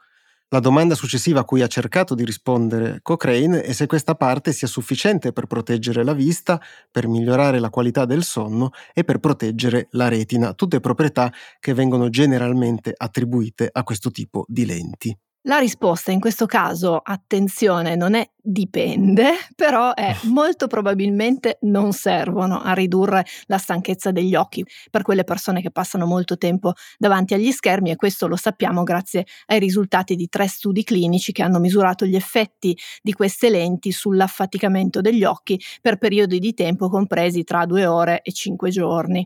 La 0.49 0.59
domanda 0.59 0.95
successiva 0.95 1.41
a 1.41 1.43
cui 1.45 1.61
ha 1.61 1.67
cercato 1.67 2.15
di 2.15 2.23
rispondere 2.23 2.99
Cochrane 3.01 3.61
è 3.63 3.73
se 3.73 3.85
questa 3.85 4.15
parte 4.15 4.53
sia 4.53 4.67
sufficiente 4.67 5.33
per 5.33 5.45
proteggere 5.45 6.03
la 6.05 6.13
vista, 6.13 6.61
per 6.89 7.07
migliorare 7.07 7.59
la 7.59 7.69
qualità 7.69 8.05
del 8.05 8.23
sonno 8.23 8.71
e 8.93 9.03
per 9.03 9.19
proteggere 9.19 9.87
la 9.91 10.07
retina, 10.07 10.53
tutte 10.53 10.79
proprietà 10.79 11.31
che 11.59 11.73
vengono 11.73 12.09
generalmente 12.09 12.93
attribuite 12.95 13.69
a 13.71 13.83
questo 13.83 14.09
tipo 14.11 14.45
di 14.47 14.65
lenti. 14.65 15.17
La 15.43 15.59
risposta 15.59 16.11
in 16.11 16.19
questo 16.19 16.45
caso, 16.45 16.99
attenzione, 17.01 17.95
non 17.95 18.15
è 18.15 18.29
dipende, 18.41 19.31
però 19.55 19.93
è 19.93 20.13
molto 20.27 20.67
probabilmente 20.67 21.57
non 21.61 21.93
servono 21.93 22.61
a 22.61 22.73
ridurre 22.73 23.25
la 23.45 23.57
stanchezza 23.57 24.11
degli 24.11 24.35
occhi 24.35 24.65
per 24.91 25.03
quelle 25.03 25.23
persone 25.23 25.61
che 25.61 25.71
passano 25.71 26.05
molto 26.05 26.37
tempo 26.37 26.73
davanti 26.97 27.33
agli 27.33 27.51
schermi 27.51 27.91
e 27.91 27.95
questo 27.95 28.27
lo 28.27 28.35
sappiamo 28.35 28.83
grazie 28.83 29.25
ai 29.45 29.59
risultati 29.59 30.15
di 30.15 30.27
tre 30.27 30.47
studi 30.47 30.83
clinici 30.83 31.31
che 31.31 31.43
hanno 31.43 31.59
misurato 31.59 32.05
gli 32.05 32.15
effetti 32.15 32.77
di 33.01 33.13
queste 33.13 33.49
lenti 33.49 33.91
sull'affaticamento 33.93 34.99
degli 34.99 35.23
occhi 35.23 35.57
per 35.81 35.97
periodi 35.97 36.39
di 36.39 36.53
tempo 36.53 36.89
compresi 36.89 37.43
tra 37.45 37.65
due 37.65 37.85
ore 37.85 38.21
e 38.21 38.33
cinque 38.33 38.69
giorni. 38.69 39.25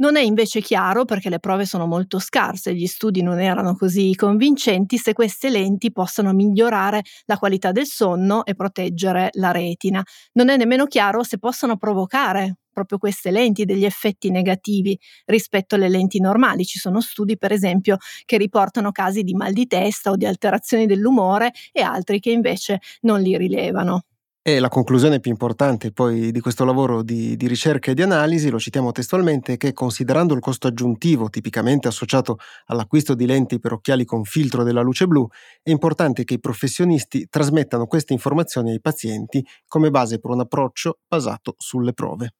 Non 0.00 0.16
è 0.16 0.20
invece 0.20 0.60
chiaro, 0.60 1.04
perché 1.04 1.28
le 1.28 1.40
prove 1.40 1.64
sono 1.66 1.84
molto 1.86 2.20
scarse 2.20 2.70
e 2.70 2.74
gli 2.74 2.86
studi 2.86 3.20
non 3.22 3.40
erano 3.40 3.74
così 3.74 4.14
convincenti, 4.14 4.96
se 4.96 5.12
queste 5.12 5.50
lenti 5.50 5.90
possano 5.90 6.32
migliorare 6.32 7.02
la 7.24 7.36
qualità 7.36 7.72
del 7.72 7.86
sonno 7.86 8.44
e 8.44 8.54
proteggere 8.54 9.30
la 9.32 9.50
retina. 9.50 10.00
Non 10.34 10.50
è 10.50 10.56
nemmeno 10.56 10.86
chiaro 10.86 11.24
se 11.24 11.38
possano 11.38 11.76
provocare 11.76 12.58
proprio 12.72 12.98
queste 12.98 13.32
lenti 13.32 13.64
degli 13.64 13.84
effetti 13.84 14.30
negativi 14.30 14.96
rispetto 15.26 15.74
alle 15.74 15.88
lenti 15.88 16.20
normali. 16.20 16.64
Ci 16.64 16.78
sono 16.78 17.00
studi, 17.00 17.36
per 17.36 17.50
esempio, 17.50 17.96
che 18.24 18.36
riportano 18.38 18.92
casi 18.92 19.24
di 19.24 19.34
mal 19.34 19.52
di 19.52 19.66
testa 19.66 20.10
o 20.12 20.16
di 20.16 20.26
alterazioni 20.26 20.86
dell'umore 20.86 21.50
e 21.72 21.82
altri 21.82 22.20
che 22.20 22.30
invece 22.30 22.78
non 23.00 23.20
li 23.20 23.36
rilevano. 23.36 24.04
E 24.48 24.60
la 24.60 24.70
conclusione 24.70 25.20
più 25.20 25.30
importante 25.30 25.92
poi 25.92 26.32
di 26.32 26.40
questo 26.40 26.64
lavoro 26.64 27.02
di, 27.02 27.36
di, 27.36 27.46
ricerca 27.46 27.90
e 27.90 27.94
di 27.94 28.00
analisi, 28.00 28.48
lo 28.48 28.58
citiamo 28.58 28.92
testualmente, 28.92 29.52
è 29.52 29.56
che 29.58 29.74
considerando 29.74 30.32
il 30.32 30.40
costo 30.40 30.68
aggiuntivo 30.68 31.28
tipicamente 31.28 31.86
associato 31.86 32.38
all'acquisto 32.68 33.12
di 33.12 33.26
lenti 33.26 33.58
per 33.58 33.74
occhiali 33.74 34.06
con 34.06 34.24
filtro 34.24 34.62
della 34.62 34.80
luce 34.80 35.06
blu, 35.06 35.28
è 35.62 35.68
importante 35.68 36.24
che 36.24 36.32
i 36.32 36.40
professionisti 36.40 37.26
trasmettano 37.28 37.86
queste 37.86 38.14
informazioni 38.14 38.70
ai 38.70 38.80
pazienti 38.80 39.46
come 39.66 39.90
base 39.90 40.18
per 40.18 40.30
un 40.30 40.40
approccio 40.40 41.00
basato 41.06 41.54
sulle 41.58 41.92
prove. 41.92 42.32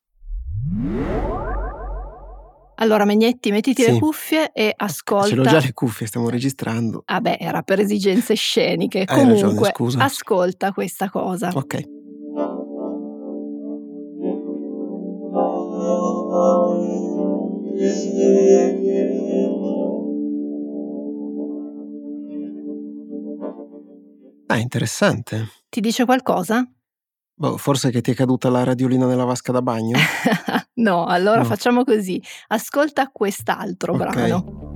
Allora, 2.76 3.04
Megnetti, 3.04 3.50
mettiti 3.50 3.82
sì. 3.82 3.92
le 3.92 3.98
cuffie 3.98 4.50
e 4.54 4.72
ascolta. 4.74 5.26
Ce 5.28 5.34
l'ho 5.34 5.42
già 5.42 5.60
le 5.60 5.74
cuffie, 5.74 6.06
stiamo 6.06 6.30
registrando. 6.30 7.02
Vabbè, 7.04 7.36
ah 7.38 7.44
era 7.44 7.62
per 7.62 7.80
esigenze 7.80 8.34
sceniche. 8.34 9.00
Hai 9.04 9.18
Comunque, 9.18 9.72
ragione, 9.76 10.04
ascolta 10.04 10.72
questa 10.72 11.10
cosa. 11.10 11.50
Ok. 11.52 11.97
Interessante. 24.60 25.48
Ti 25.68 25.80
dice 25.80 26.04
qualcosa? 26.04 26.66
Boh, 27.34 27.56
forse 27.56 27.90
che 27.90 28.00
ti 28.00 28.10
è 28.10 28.14
caduta 28.14 28.50
la 28.50 28.64
radiolina 28.64 29.06
nella 29.06 29.24
vasca 29.24 29.52
da 29.52 29.62
bagno? 29.62 29.96
no, 30.74 31.06
allora 31.06 31.38
no. 31.38 31.44
facciamo 31.44 31.84
così. 31.84 32.20
Ascolta 32.48 33.10
quest'altro 33.12 33.94
okay. 33.94 34.10
brano. 34.10 34.68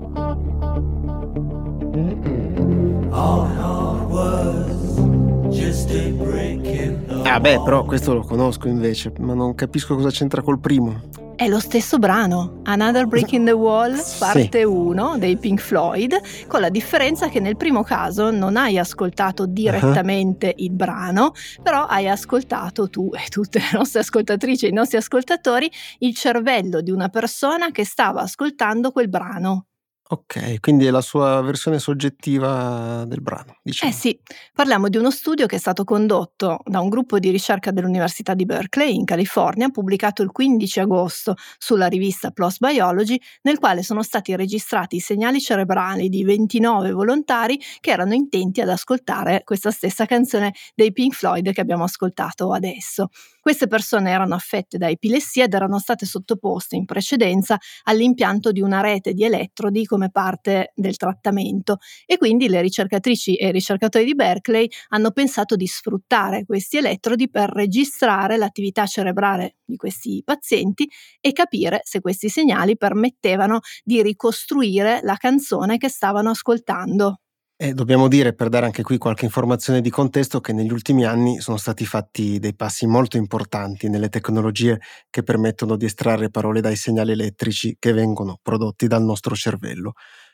Ah 7.25 7.41
beh, 7.41 7.63
però 7.63 7.85
questo 7.85 8.15
lo 8.15 8.21
conosco 8.21 8.69
invece, 8.69 9.13
ma 9.19 9.35
non 9.35 9.55
capisco 9.55 9.95
cosa 9.95 10.11
c'entra 10.11 10.43
col 10.43 10.61
primo. 10.61 11.01
È 11.43 11.49
lo 11.49 11.59
stesso 11.59 11.99
brano, 11.99 12.61
Another 12.67 13.07
Break 13.07 13.33
in 13.33 13.45
the 13.45 13.51
Wall, 13.51 14.01
parte 14.21 14.63
1 14.63 15.19
dei 15.19 15.37
Pink 15.37 15.59
Floyd, 15.59 16.47
con 16.47 16.61
la 16.61 16.69
differenza 16.69 17.29
che 17.29 17.41
nel 17.41 17.57
primo 17.57 17.83
caso 17.83 18.31
non 18.31 18.57
hai 18.57 18.79
ascoltato 18.79 19.47
direttamente 19.47 20.55
uh-huh. 20.57 20.65
il 20.65 20.71
brano, 20.71 21.33
però 21.61 21.87
hai 21.87 22.09
ascoltato 22.09 22.89
tu 22.89 23.11
e 23.13 23.27
tutte 23.27 23.59
le 23.59 23.71
nostre 23.73 23.99
ascoltatrici 23.99 24.67
e 24.67 24.69
i 24.69 24.73
nostri 24.73 24.99
ascoltatori 24.99 25.69
il 25.99 26.15
cervello 26.15 26.81
di 26.81 26.93
una 26.93 27.09
persona 27.09 27.73
che 27.73 27.85
stava 27.85 28.21
ascoltando 28.21 28.93
quel 28.93 29.09
brano. 29.09 29.67
Ok, 30.13 30.61
quindi 30.61 30.85
è 30.85 30.91
la 30.91 31.01
sua 31.01 31.41
versione 31.41 31.79
soggettiva 31.79 33.03
del 33.07 33.23
brano, 33.23 33.57
diciamo. 33.63 33.91
Eh 33.91 33.95
sì, 33.95 34.21
parliamo 34.53 34.91
di 34.91 34.99
uno 34.99 35.11
studio 35.11 35.47
che 35.47 35.57
è 35.57 35.59
stato 35.59 35.85
condotto 35.85 36.59
da 36.67 36.81
un 36.81 36.91
gruppo 36.91 37.19
di 37.19 37.31
ricerca 37.31 37.71
dell'Università 37.71 38.35
di 38.35 38.45
Berkeley 38.45 38.95
in 38.95 39.07
California, 39.07 39.71
pubblicato 39.71 40.23
il 40.23 40.31
15 40.31 40.81
agosto 40.81 41.35
sulla 41.57 41.87
rivista 41.87 42.31
PLOS 42.31 42.59
Biology, 42.59 43.19
nel 43.41 43.59
quale 43.59 43.83
sono 43.83 44.03
stati 44.03 44.37
registrati 44.37 44.97
i 44.97 45.01
segnali 45.01 45.41
cerebrali 45.41 46.11
di 46.11 46.25
29 46.25 46.91
volontari 46.93 47.59
che 47.81 47.91
erano 47.91 48.13
intenti 48.13 48.61
ad 48.61 48.69
ascoltare 48.69 49.41
questa 49.45 49.71
stessa 49.71 50.05
canzone 50.05 50.53
dei 50.75 50.93
Pink 50.93 51.15
Floyd 51.15 51.51
che 51.53 51.61
abbiamo 51.63 51.85
ascoltato 51.85 52.53
adesso. 52.53 53.09
Queste 53.43 53.67
persone 53.67 54.11
erano 54.13 54.37
affette 54.37 54.79
da 54.79 54.89
epilessia 54.89 55.43
ed 55.45 55.55
erano 55.55 55.81
state 55.81 56.07
sottoposte 56.07 56.77
in 56.77 56.85
precedenza 56.85 57.59
all'impianto 57.85 58.53
di 58.53 58.61
una 58.61 58.81
rete 58.81 59.15
di 59.15 59.25
elettrodi 59.25 59.85
come 59.85 60.11
parte 60.13 60.71
del 60.77 60.97
trattamento 60.97 61.79
e 62.07 62.19
quindi 62.19 62.49
le 62.49 62.61
ricercatrici 62.61 63.35
e 63.35 63.49
i 63.49 63.53
ricercatori 63.53 64.05
di 64.05 64.15
Berkeley 64.15 64.69
hanno 64.91 65.11
pensato 65.11 65.57
di 65.57 65.67
sfruttare 65.67 66.45
questi 66.45 66.77
elettrodi 66.77 67.29
per 67.29 67.51
registrare 67.51 68.37
l'attività 68.37 68.87
cerebrale 68.87 69.57
di 69.65 69.75
questi 69.75 70.23
pazienti 70.25 70.89
e 71.21 71.33
capire 71.33 71.81
se 71.83 72.01
questi 72.01 72.29
segnali 72.29 72.77
permettevano 72.77 73.59
di 73.83 74.03
ricostruire 74.03 75.01
la 75.03 75.17
canzone 75.17 75.79
che 75.79 75.89
stavano 75.89 76.31
ascoltando. 76.31 77.22
E 77.65 77.75
dobbiamo 77.75 78.09
dire, 78.09 78.35
per 78.35 78.49
dare 78.49 78.67
anche 78.67 78.83
qui 78.83 78.99
qualche 78.99 79.25
informazione 79.25 79.81
di 79.81 79.89
contesto, 79.89 80.41
che 80.41 80.53
negli 80.53 80.73
ultimi 80.73 81.05
anni 81.05 81.41
sono 81.41 81.57
stati 81.57 81.87
fatti 81.87 82.41
dei 82.41 82.57
passi 82.57 82.89
molto 82.89 83.17
importanti 83.19 83.89
nelle 83.89 84.09
tecnologie 84.09 84.81
che 85.09 85.23
permettono 85.23 85.77
di 85.77 85.85
estrarre 85.85 86.29
parole 86.29 86.61
dai 86.61 86.75
segnali 86.75 87.13
elettrici 87.13 87.77
che 87.79 87.93
vengono 87.93 88.41
prodotti 88.43 88.89
dal 88.89 89.05
nostro 89.05 89.37
cervello. 89.37 89.93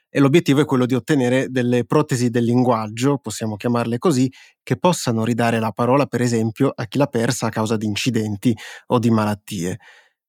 E 0.09 0.21
l'obiettivo 0.21 0.63
è 0.63 0.65
quello 0.65 0.87
di 0.87 0.95
ottenere 0.95 1.49
delle 1.51 1.85
protesi 1.85 2.31
del 2.31 2.45
linguaggio, 2.45 3.19
possiamo 3.19 3.57
chiamarle 3.57 3.99
così, 3.99 4.33
che 4.63 4.79
possano 4.79 5.23
ridare 5.23 5.59
la 5.59 5.71
parola, 5.71 6.07
per 6.07 6.23
esempio, 6.23 6.73
a 6.75 6.87
chi 6.87 6.97
l'ha 6.97 7.09
persa 7.09 7.49
a 7.49 7.51
causa 7.51 7.77
di 7.77 7.85
incidenti 7.85 8.57
o 8.87 8.99
di 8.99 9.11
malattie. 9.11 9.77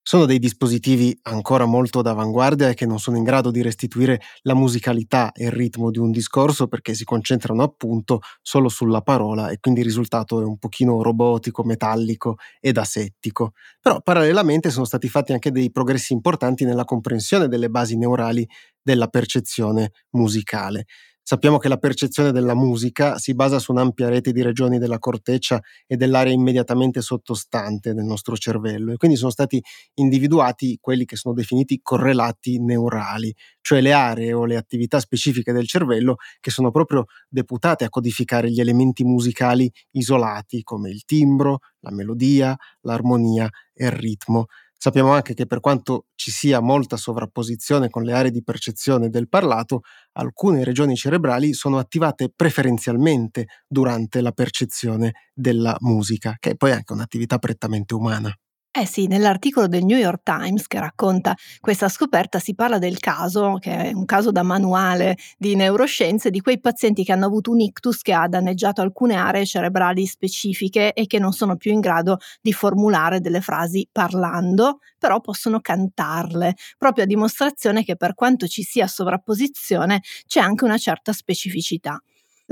Sono 0.02 0.24
dei 0.24 0.38
dispositivi 0.38 1.16
ancora 1.22 1.66
molto 1.66 2.02
d'avanguardia 2.02 2.70
e 2.70 2.74
che 2.74 2.86
non 2.86 2.98
sono 2.98 3.16
in 3.16 3.22
grado 3.22 3.50
di 3.50 3.62
restituire 3.62 4.20
la 4.42 4.54
musicalità 4.54 5.30
e 5.30 5.44
il 5.44 5.52
ritmo 5.52 5.90
di 5.90 5.98
un 5.98 6.10
discorso 6.10 6.66
perché 6.66 6.94
si 6.94 7.04
concentrano 7.04 7.62
appunto 7.62 8.20
solo 8.42 8.68
sulla 8.68 9.02
parola 9.02 9.50
e 9.50 9.58
quindi 9.60 9.80
il 9.80 9.86
risultato 9.86 10.40
è 10.40 10.44
un 10.44 10.58
pochino 10.58 11.02
robotico, 11.02 11.62
metallico 11.64 12.36
ed 12.60 12.78
asettico. 12.78 13.52
Però 13.80 14.00
parallelamente 14.00 14.70
sono 14.70 14.84
stati 14.86 15.08
fatti 15.08 15.32
anche 15.32 15.52
dei 15.52 15.70
progressi 15.70 16.12
importanti 16.12 16.64
nella 16.64 16.84
comprensione 16.84 17.46
delle 17.46 17.68
basi 17.68 17.96
neurali 17.96 18.48
della 18.82 19.06
percezione 19.08 19.92
musicale. 20.10 20.86
Sappiamo 21.30 21.58
che 21.58 21.68
la 21.68 21.76
percezione 21.76 22.32
della 22.32 22.56
musica 22.56 23.16
si 23.16 23.36
basa 23.36 23.60
su 23.60 23.70
un'ampia 23.70 24.08
rete 24.08 24.32
di 24.32 24.42
regioni 24.42 24.78
della 24.78 24.98
corteccia 24.98 25.62
e 25.86 25.96
dell'area 25.96 26.32
immediatamente 26.32 27.02
sottostante 27.02 27.94
del 27.94 28.02
nostro 28.02 28.36
cervello 28.36 28.90
e 28.90 28.96
quindi 28.96 29.16
sono 29.16 29.30
stati 29.30 29.62
individuati 29.94 30.78
quelli 30.80 31.04
che 31.04 31.14
sono 31.14 31.32
definiti 31.32 31.78
correlati 31.84 32.60
neurali, 32.60 33.32
cioè 33.60 33.80
le 33.80 33.92
aree 33.92 34.32
o 34.32 34.44
le 34.44 34.56
attività 34.56 34.98
specifiche 34.98 35.52
del 35.52 35.68
cervello 35.68 36.16
che 36.40 36.50
sono 36.50 36.72
proprio 36.72 37.04
deputate 37.28 37.84
a 37.84 37.90
codificare 37.90 38.50
gli 38.50 38.58
elementi 38.58 39.04
musicali 39.04 39.72
isolati 39.92 40.64
come 40.64 40.90
il 40.90 41.04
timbro, 41.04 41.60
la 41.82 41.92
melodia, 41.92 42.56
l'armonia 42.80 43.48
e 43.72 43.84
il 43.84 43.92
ritmo. 43.92 44.46
Sappiamo 44.82 45.12
anche 45.12 45.34
che 45.34 45.44
per 45.46 45.60
quanto 45.60 46.06
ci 46.14 46.30
sia 46.30 46.60
molta 46.60 46.96
sovrapposizione 46.96 47.90
con 47.90 48.02
le 48.02 48.14
aree 48.14 48.30
di 48.30 48.42
percezione 48.42 49.10
del 49.10 49.28
parlato, 49.28 49.82
alcune 50.12 50.64
regioni 50.64 50.96
cerebrali 50.96 51.52
sono 51.52 51.76
attivate 51.78 52.32
preferenzialmente 52.34 53.46
durante 53.68 54.22
la 54.22 54.32
percezione 54.32 55.12
della 55.34 55.76
musica, 55.80 56.36
che 56.38 56.52
è 56.52 56.56
poi 56.56 56.72
anche 56.72 56.94
un'attività 56.94 57.36
prettamente 57.38 57.92
umana. 57.94 58.34
Eh 58.74 58.86
sì, 58.86 59.08
nell'articolo 59.08 59.66
del 59.66 59.84
New 59.84 59.98
York 59.98 60.22
Times 60.22 60.68
che 60.68 60.78
racconta 60.78 61.34
questa 61.58 61.88
scoperta 61.88 62.38
si 62.38 62.54
parla 62.54 62.78
del 62.78 63.00
caso, 63.00 63.56
che 63.58 63.74
è 63.90 63.92
un 63.92 64.04
caso 64.04 64.30
da 64.30 64.44
manuale 64.44 65.16
di 65.36 65.56
neuroscienze, 65.56 66.30
di 66.30 66.40
quei 66.40 66.60
pazienti 66.60 67.02
che 67.02 67.10
hanno 67.10 67.26
avuto 67.26 67.50
un 67.50 67.58
ictus 67.58 68.00
che 68.00 68.12
ha 68.12 68.28
danneggiato 68.28 68.80
alcune 68.80 69.16
aree 69.16 69.44
cerebrali 69.44 70.06
specifiche 70.06 70.92
e 70.92 71.06
che 71.08 71.18
non 71.18 71.32
sono 71.32 71.56
più 71.56 71.72
in 71.72 71.80
grado 71.80 72.18
di 72.40 72.52
formulare 72.52 73.18
delle 73.18 73.40
frasi 73.40 73.88
parlando, 73.90 74.78
però 75.00 75.20
possono 75.20 75.58
cantarle, 75.60 76.54
proprio 76.78 77.02
a 77.04 77.06
dimostrazione 77.08 77.82
che 77.82 77.96
per 77.96 78.14
quanto 78.14 78.46
ci 78.46 78.62
sia 78.62 78.86
sovrapposizione 78.86 80.00
c'è 80.28 80.38
anche 80.40 80.64
una 80.64 80.78
certa 80.78 81.12
specificità. 81.12 82.00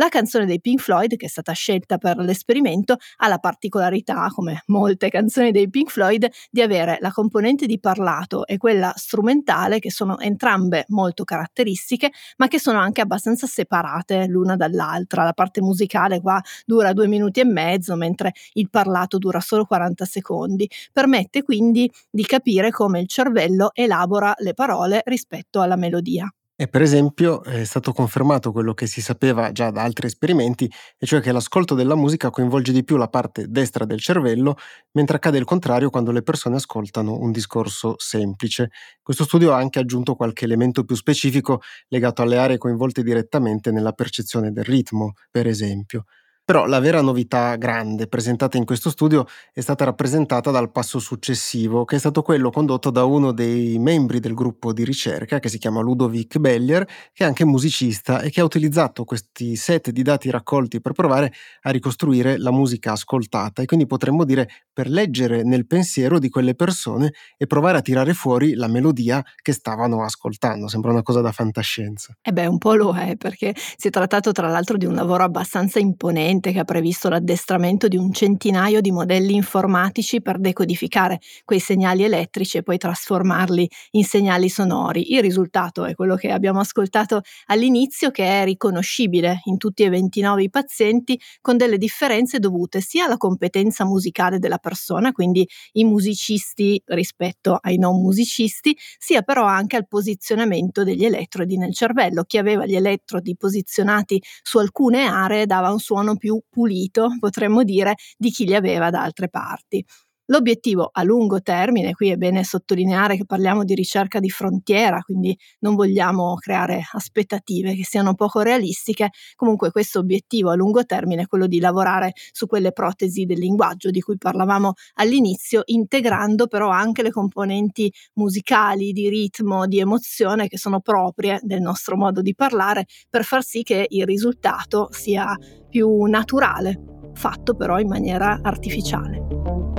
La 0.00 0.08
canzone 0.10 0.46
dei 0.46 0.60
Pink 0.60 0.80
Floyd, 0.80 1.16
che 1.16 1.26
è 1.26 1.28
stata 1.28 1.50
scelta 1.50 1.98
per 1.98 2.18
l'esperimento, 2.18 2.98
ha 3.16 3.26
la 3.26 3.38
particolarità, 3.38 4.28
come 4.32 4.62
molte 4.66 5.08
canzoni 5.10 5.50
dei 5.50 5.68
Pink 5.68 5.90
Floyd, 5.90 6.28
di 6.52 6.62
avere 6.62 6.98
la 7.00 7.10
componente 7.10 7.66
di 7.66 7.80
parlato 7.80 8.46
e 8.46 8.58
quella 8.58 8.92
strumentale, 8.94 9.80
che 9.80 9.90
sono 9.90 10.20
entrambe 10.20 10.84
molto 10.90 11.24
caratteristiche, 11.24 12.12
ma 12.36 12.46
che 12.46 12.60
sono 12.60 12.78
anche 12.78 13.00
abbastanza 13.00 13.48
separate 13.48 14.26
l'una 14.28 14.54
dall'altra. 14.54 15.24
La 15.24 15.32
parte 15.32 15.60
musicale 15.60 16.20
qua 16.20 16.40
dura 16.64 16.92
due 16.92 17.08
minuti 17.08 17.40
e 17.40 17.44
mezzo, 17.44 17.96
mentre 17.96 18.34
il 18.52 18.70
parlato 18.70 19.18
dura 19.18 19.40
solo 19.40 19.64
40 19.64 20.04
secondi. 20.04 20.70
Permette 20.92 21.42
quindi 21.42 21.90
di 22.08 22.22
capire 22.22 22.70
come 22.70 23.00
il 23.00 23.08
cervello 23.08 23.70
elabora 23.74 24.32
le 24.38 24.54
parole 24.54 25.02
rispetto 25.04 25.60
alla 25.60 25.74
melodia. 25.74 26.32
E 26.60 26.66
per 26.66 26.82
esempio 26.82 27.44
è 27.44 27.62
stato 27.62 27.92
confermato 27.92 28.50
quello 28.50 28.74
che 28.74 28.88
si 28.88 29.00
sapeva 29.00 29.52
già 29.52 29.70
da 29.70 29.82
altri 29.82 30.08
esperimenti, 30.08 30.68
e 30.98 31.06
cioè 31.06 31.20
che 31.20 31.30
l'ascolto 31.30 31.74
della 31.76 31.94
musica 31.94 32.30
coinvolge 32.30 32.72
di 32.72 32.82
più 32.82 32.96
la 32.96 33.06
parte 33.06 33.46
destra 33.48 33.84
del 33.84 34.00
cervello, 34.00 34.56
mentre 34.92 35.16
accade 35.16 35.38
il 35.38 35.44
contrario 35.44 35.88
quando 35.88 36.10
le 36.10 36.22
persone 36.22 36.56
ascoltano 36.56 37.16
un 37.16 37.30
discorso 37.30 37.94
semplice. 37.98 38.70
Questo 39.00 39.22
studio 39.22 39.52
ha 39.52 39.56
anche 39.58 39.78
aggiunto 39.78 40.16
qualche 40.16 40.46
elemento 40.46 40.82
più 40.82 40.96
specifico 40.96 41.60
legato 41.88 42.22
alle 42.22 42.38
aree 42.38 42.58
coinvolte 42.58 43.04
direttamente 43.04 43.70
nella 43.70 43.92
percezione 43.92 44.50
del 44.50 44.64
ritmo, 44.64 45.12
per 45.30 45.46
esempio. 45.46 46.06
Però 46.48 46.64
la 46.64 46.80
vera 46.80 47.02
novità 47.02 47.56
grande 47.56 48.06
presentata 48.06 48.56
in 48.56 48.64
questo 48.64 48.88
studio 48.88 49.26
è 49.52 49.60
stata 49.60 49.84
rappresentata 49.84 50.50
dal 50.50 50.72
passo 50.72 50.98
successivo, 50.98 51.84
che 51.84 51.96
è 51.96 51.98
stato 51.98 52.22
quello 52.22 52.48
condotto 52.48 52.88
da 52.88 53.04
uno 53.04 53.32
dei 53.32 53.78
membri 53.78 54.18
del 54.18 54.32
gruppo 54.32 54.72
di 54.72 54.82
ricerca, 54.82 55.40
che 55.40 55.50
si 55.50 55.58
chiama 55.58 55.82
Ludovic 55.82 56.38
Bellier, 56.38 56.86
che 57.12 57.24
è 57.24 57.26
anche 57.26 57.44
musicista 57.44 58.22
e 58.22 58.30
che 58.30 58.40
ha 58.40 58.44
utilizzato 58.44 59.04
questi 59.04 59.56
set 59.56 59.90
di 59.90 60.00
dati 60.00 60.30
raccolti 60.30 60.80
per 60.80 60.92
provare 60.92 61.34
a 61.64 61.70
ricostruire 61.70 62.38
la 62.38 62.50
musica 62.50 62.92
ascoltata 62.92 63.60
e 63.60 63.66
quindi 63.66 63.84
potremmo 63.84 64.24
dire 64.24 64.48
per 64.72 64.88
leggere 64.88 65.42
nel 65.42 65.66
pensiero 65.66 66.18
di 66.18 66.30
quelle 66.30 66.54
persone 66.54 67.12
e 67.36 67.46
provare 67.46 67.76
a 67.76 67.82
tirare 67.82 68.14
fuori 68.14 68.54
la 68.54 68.68
melodia 68.68 69.22
che 69.42 69.52
stavano 69.52 70.02
ascoltando. 70.02 70.66
Sembra 70.66 70.92
una 70.92 71.02
cosa 71.02 71.20
da 71.20 71.30
fantascienza. 71.30 72.16
E 72.22 72.30
eh 72.30 72.32
beh, 72.32 72.46
un 72.46 72.56
po' 72.56 72.72
lo 72.72 72.94
è, 72.94 73.16
perché 73.18 73.54
si 73.54 73.88
è 73.88 73.90
trattato 73.90 74.32
tra 74.32 74.48
l'altro 74.48 74.78
di 74.78 74.86
un 74.86 74.94
lavoro 74.94 75.24
abbastanza 75.24 75.78
imponente 75.78 76.36
recente 76.38 76.52
che 76.52 76.58
ha 76.60 76.64
previsto 76.64 77.08
l'addestramento 77.08 77.88
di 77.88 77.96
un 77.96 78.12
centinaio 78.12 78.80
di 78.80 78.90
modelli 78.90 79.34
informatici 79.34 80.22
per 80.22 80.38
decodificare 80.38 81.20
quei 81.44 81.58
segnali 81.58 82.04
elettrici 82.04 82.58
e 82.58 82.62
poi 82.62 82.78
trasformarli 82.78 83.68
in 83.92 84.04
segnali 84.04 84.48
sonori. 84.48 85.12
Il 85.12 85.20
risultato 85.20 85.84
è 85.84 85.94
quello 85.94 86.16
che 86.16 86.30
abbiamo 86.30 86.60
ascoltato 86.60 87.22
all'inizio, 87.46 88.10
che 88.10 88.24
è 88.24 88.44
riconoscibile 88.44 89.40
in 89.44 89.56
tutti 89.56 89.82
e 89.82 89.88
29 89.88 90.42
i 90.42 90.50
pazienti, 90.50 91.20
con 91.40 91.56
delle 91.56 91.78
differenze 91.78 92.38
dovute 92.38 92.80
sia 92.80 93.04
alla 93.04 93.16
competenza 93.16 93.84
musicale 93.84 94.38
della 94.38 94.58
persona, 94.58 95.12
quindi 95.12 95.46
i 95.72 95.84
musicisti 95.84 96.80
rispetto 96.86 97.58
ai 97.60 97.78
non 97.78 98.00
musicisti, 98.00 98.76
sia 98.98 99.22
però 99.22 99.44
anche 99.44 99.76
al 99.76 99.86
posizionamento 99.88 100.84
degli 100.84 101.04
elettrodi 101.04 101.56
nel 101.56 101.74
cervello. 101.74 102.24
Chi 102.24 102.38
aveva 102.38 102.66
gli 102.66 102.76
elettrodi 102.76 103.36
posizionati 103.36 104.22
su 104.42 104.58
alcune 104.58 105.06
aree 105.06 105.46
dava 105.46 105.70
un 105.70 105.78
suono 105.80 106.16
più 106.16 106.27
più 106.28 106.40
pulito, 106.50 107.08
potremmo 107.18 107.64
dire, 107.64 107.94
di 108.16 108.30
chi 108.30 108.44
li 108.44 108.54
aveva 108.54 108.90
da 108.90 109.02
altre 109.02 109.28
parti. 109.28 109.82
L'obiettivo 110.30 110.90
a 110.92 111.02
lungo 111.04 111.40
termine, 111.40 111.94
qui 111.94 112.10
è 112.10 112.16
bene 112.16 112.44
sottolineare 112.44 113.16
che 113.16 113.24
parliamo 113.24 113.64
di 113.64 113.74
ricerca 113.74 114.20
di 114.20 114.28
frontiera, 114.28 115.00
quindi 115.00 115.34
non 115.60 115.74
vogliamo 115.74 116.34
creare 116.34 116.82
aspettative 116.92 117.74
che 117.74 117.82
siano 117.82 118.12
poco 118.12 118.40
realistiche, 118.40 119.08
comunque 119.36 119.70
questo 119.70 120.00
obiettivo 120.00 120.50
a 120.50 120.54
lungo 120.54 120.84
termine 120.84 121.22
è 121.22 121.26
quello 121.26 121.46
di 121.46 121.60
lavorare 121.60 122.12
su 122.30 122.46
quelle 122.46 122.72
protesi 122.72 123.24
del 123.24 123.38
linguaggio 123.38 123.88
di 123.88 124.02
cui 124.02 124.18
parlavamo 124.18 124.74
all'inizio, 124.96 125.62
integrando 125.64 126.46
però 126.46 126.68
anche 126.68 127.02
le 127.02 127.10
componenti 127.10 127.90
musicali, 128.16 128.92
di 128.92 129.08
ritmo, 129.08 129.66
di 129.66 129.80
emozione 129.80 130.46
che 130.46 130.58
sono 130.58 130.80
proprie 130.80 131.38
del 131.40 131.62
nostro 131.62 131.96
modo 131.96 132.20
di 132.20 132.34
parlare 132.34 132.84
per 133.08 133.24
far 133.24 133.42
sì 133.42 133.62
che 133.62 133.86
il 133.88 134.04
risultato 134.04 134.88
sia 134.90 135.34
più 135.70 136.02
naturale, 136.02 137.10
fatto 137.14 137.54
però 137.56 137.78
in 137.78 137.88
maniera 137.88 138.40
artificiale. 138.42 139.77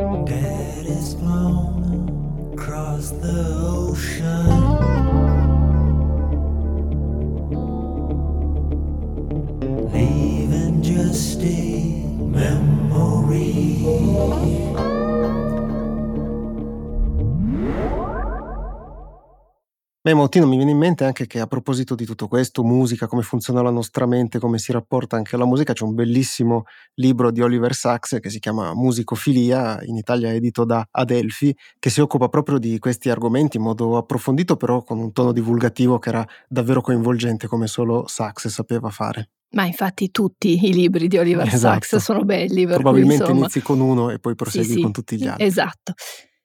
Is 0.99 1.13
flown 1.13 2.51
across 2.53 3.11
the 3.11 3.39
ocean. 3.61 4.49
Leaving 9.93 10.83
just 10.83 11.39
a 11.39 12.03
memory. 12.19 13.79
Beh, 20.01 20.13
Mottino, 20.13 20.47
mi 20.47 20.55
viene 20.55 20.71
in 20.71 20.77
mente 20.77 21.03
anche 21.03 21.27
che 21.27 21.41
a 21.41 21.45
proposito 21.45 21.93
di 21.93 22.05
tutto 22.05 22.29
questo, 22.29 22.63
musica, 22.63 23.05
come 23.05 23.21
funziona 23.21 23.61
la 23.61 23.69
nostra 23.69 24.05
mente, 24.05 24.39
come 24.39 24.57
si 24.57 24.71
rapporta 24.71 25.17
anche 25.17 25.35
alla 25.35 25.45
musica, 25.45 25.73
c'è 25.73 25.83
un 25.83 25.93
bellissimo 25.93 26.63
libro 26.93 27.31
di 27.31 27.41
Oliver 27.41 27.73
Sacks 27.73 28.17
che 28.21 28.29
si 28.29 28.39
chiama 28.39 28.73
Musicofilia, 28.73 29.83
in 29.83 29.97
Italia 29.97 30.31
edito 30.33 30.63
da 30.63 30.87
Adelphi, 30.89 31.53
che 31.77 31.89
si 31.89 31.99
occupa 31.99 32.29
proprio 32.29 32.59
di 32.59 32.79
questi 32.79 33.09
argomenti 33.09 33.57
in 33.57 33.63
modo 33.63 33.97
approfondito, 33.97 34.55
però 34.55 34.83
con 34.83 34.99
un 34.99 35.11
tono 35.11 35.33
divulgativo 35.33 35.99
che 35.99 36.07
era 36.07 36.25
davvero 36.47 36.79
coinvolgente 36.79 37.47
come 37.47 37.67
solo 37.67 38.05
Sacks 38.07 38.47
sapeva 38.47 38.89
fare. 38.91 39.31
Ma 39.51 39.65
infatti 39.65 40.11
tutti 40.11 40.65
i 40.65 40.73
libri 40.73 41.09
di 41.09 41.17
Oliver 41.17 41.45
esatto. 41.45 41.73
Sacks 41.73 41.95
sono 41.97 42.23
belli. 42.23 42.65
Probabilmente 42.65 43.25
cui, 43.25 43.33
inizi 43.33 43.61
con 43.61 43.81
uno 43.81 44.11
e 44.11 44.19
poi 44.19 44.33
prosegui 44.35 44.65
sì, 44.65 44.73
sì, 44.75 44.81
con 44.81 44.93
tutti 44.93 45.17
gli 45.17 45.27
altri. 45.27 45.43
Esatto. 45.43 45.93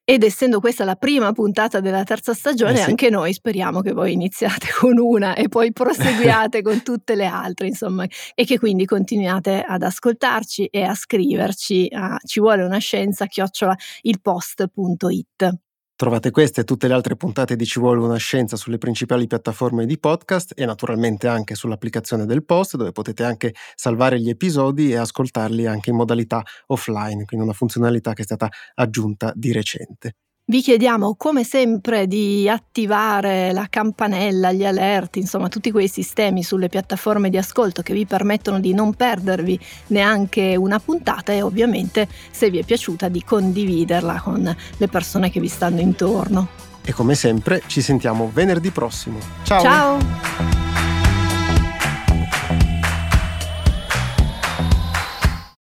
Ed 0.07 0.23
essendo 0.23 0.61
questa 0.61 0.85
la 0.85 0.97
prima 0.97 1.33
puntata 1.33 1.81
della 1.81 2.05
terza 2.05 2.35
stagione, 2.35 2.75
eh 2.75 2.83
sì. 2.83 2.91
anche 2.91 3.09
noi 3.09 3.33
speriamo 3.33 3.81
che 3.81 3.93
voi 3.93 4.13
iniziate 4.13 4.67
con 4.79 4.99
una 4.99 5.35
e 5.35 5.49
poi 5.49 5.73
proseguiate 5.73 6.61
con 6.61 6.83
tutte 6.83 7.15
le 7.15 7.25
altre, 7.25 7.69
insomma, 7.69 8.05
e 8.35 8.45
che 8.45 8.59
quindi 8.59 8.85
continuiate 8.85 9.65
ad 9.67 9.83
ascoltarci 9.83 10.67
e 10.67 10.83
a 10.83 10.95
scriverci 10.95 11.89
a 11.91 12.19
ci 12.23 12.41
vuole 12.41 12.65
una 12.65 12.79
scienza 12.79 13.25
chiocciola 13.25 13.75
ilpost.it. 14.03 15.64
Trovate 15.97 16.33
queste 16.33 16.63
e 16.63 16.65
tutte 16.65 16.89
le 16.89 16.95
altre 16.95 17.15
puntate 17.17 17.55
di 17.55 17.65
Ci 17.65 17.79
vuole 17.79 18.01
una 18.01 18.17
scienza 18.17 18.57
sulle 18.57 18.79
principali 18.79 19.29
piattaforme 19.29 19.87
di 19.87 19.99
podcast 19.99 20.53
e 20.57 20.65
naturalmente 20.65 21.29
anche 21.29 21.55
sull'applicazione 21.55 22.27
del 22.27 22.45
Post 22.45 22.77
dove 22.77 22.91
potete 22.91 23.23
anche 23.23 23.55
salvare 23.77 24.21
gli 24.21 24.29
episodi 24.29 24.91
e 24.91 24.97
ascoltarli 24.97 25.67
anche 25.67 25.91
in 25.91 25.97
modalità 25.97 26.43
offline, 26.67 27.25
quindi 27.25 27.47
una 27.47 27.55
funzionalità 27.55 28.13
che 28.13 28.23
è 28.23 28.25
stata 28.25 28.49
aggiunta 28.75 29.33
di 29.37 29.53
recente. 29.53 30.15
Vi 30.47 30.61
chiediamo 30.61 31.15
come 31.17 31.43
sempre 31.43 32.07
di 32.07 32.47
attivare 32.51 33.51
la 33.53 33.67
campanella, 33.71 34.53
gli 34.53 34.67
alert, 34.67 35.17
insomma 35.17 35.49
tutti 35.49 35.71
quei 35.71 35.89
sistemi 35.89 36.43
sulle 36.43 36.69
piattaforme 36.69 37.31
di 37.31 37.39
ascolto 37.39 37.81
che 37.81 37.95
vi 37.95 38.05
permettono 38.05 38.61
di 38.61 38.75
non 38.75 38.93
perdervi 38.93 39.59
neanche 39.87 40.55
una 40.55 40.79
puntata 40.81 41.33
e 41.33 41.41
ovviamente 41.41 42.07
se 42.31 42.51
vi 42.51 42.59
è 42.59 42.63
piaciuta 42.63 43.09
di 43.09 43.25
condividerla 43.25 44.21
con 44.21 44.55
le 44.77 44.89
persone 44.89 45.31
che 45.31 45.41
vi 45.41 45.49
stanno 45.49 45.81
intorno. 45.81 46.49
E 46.85 46.93
come 46.93 47.15
sempre 47.15 47.63
ci 47.67 47.81
sentiamo 47.81 48.31
venerdì 48.31 48.69
prossimo. 48.69 49.19
Ciao! 49.45 49.63
Ciao! 49.63 50.64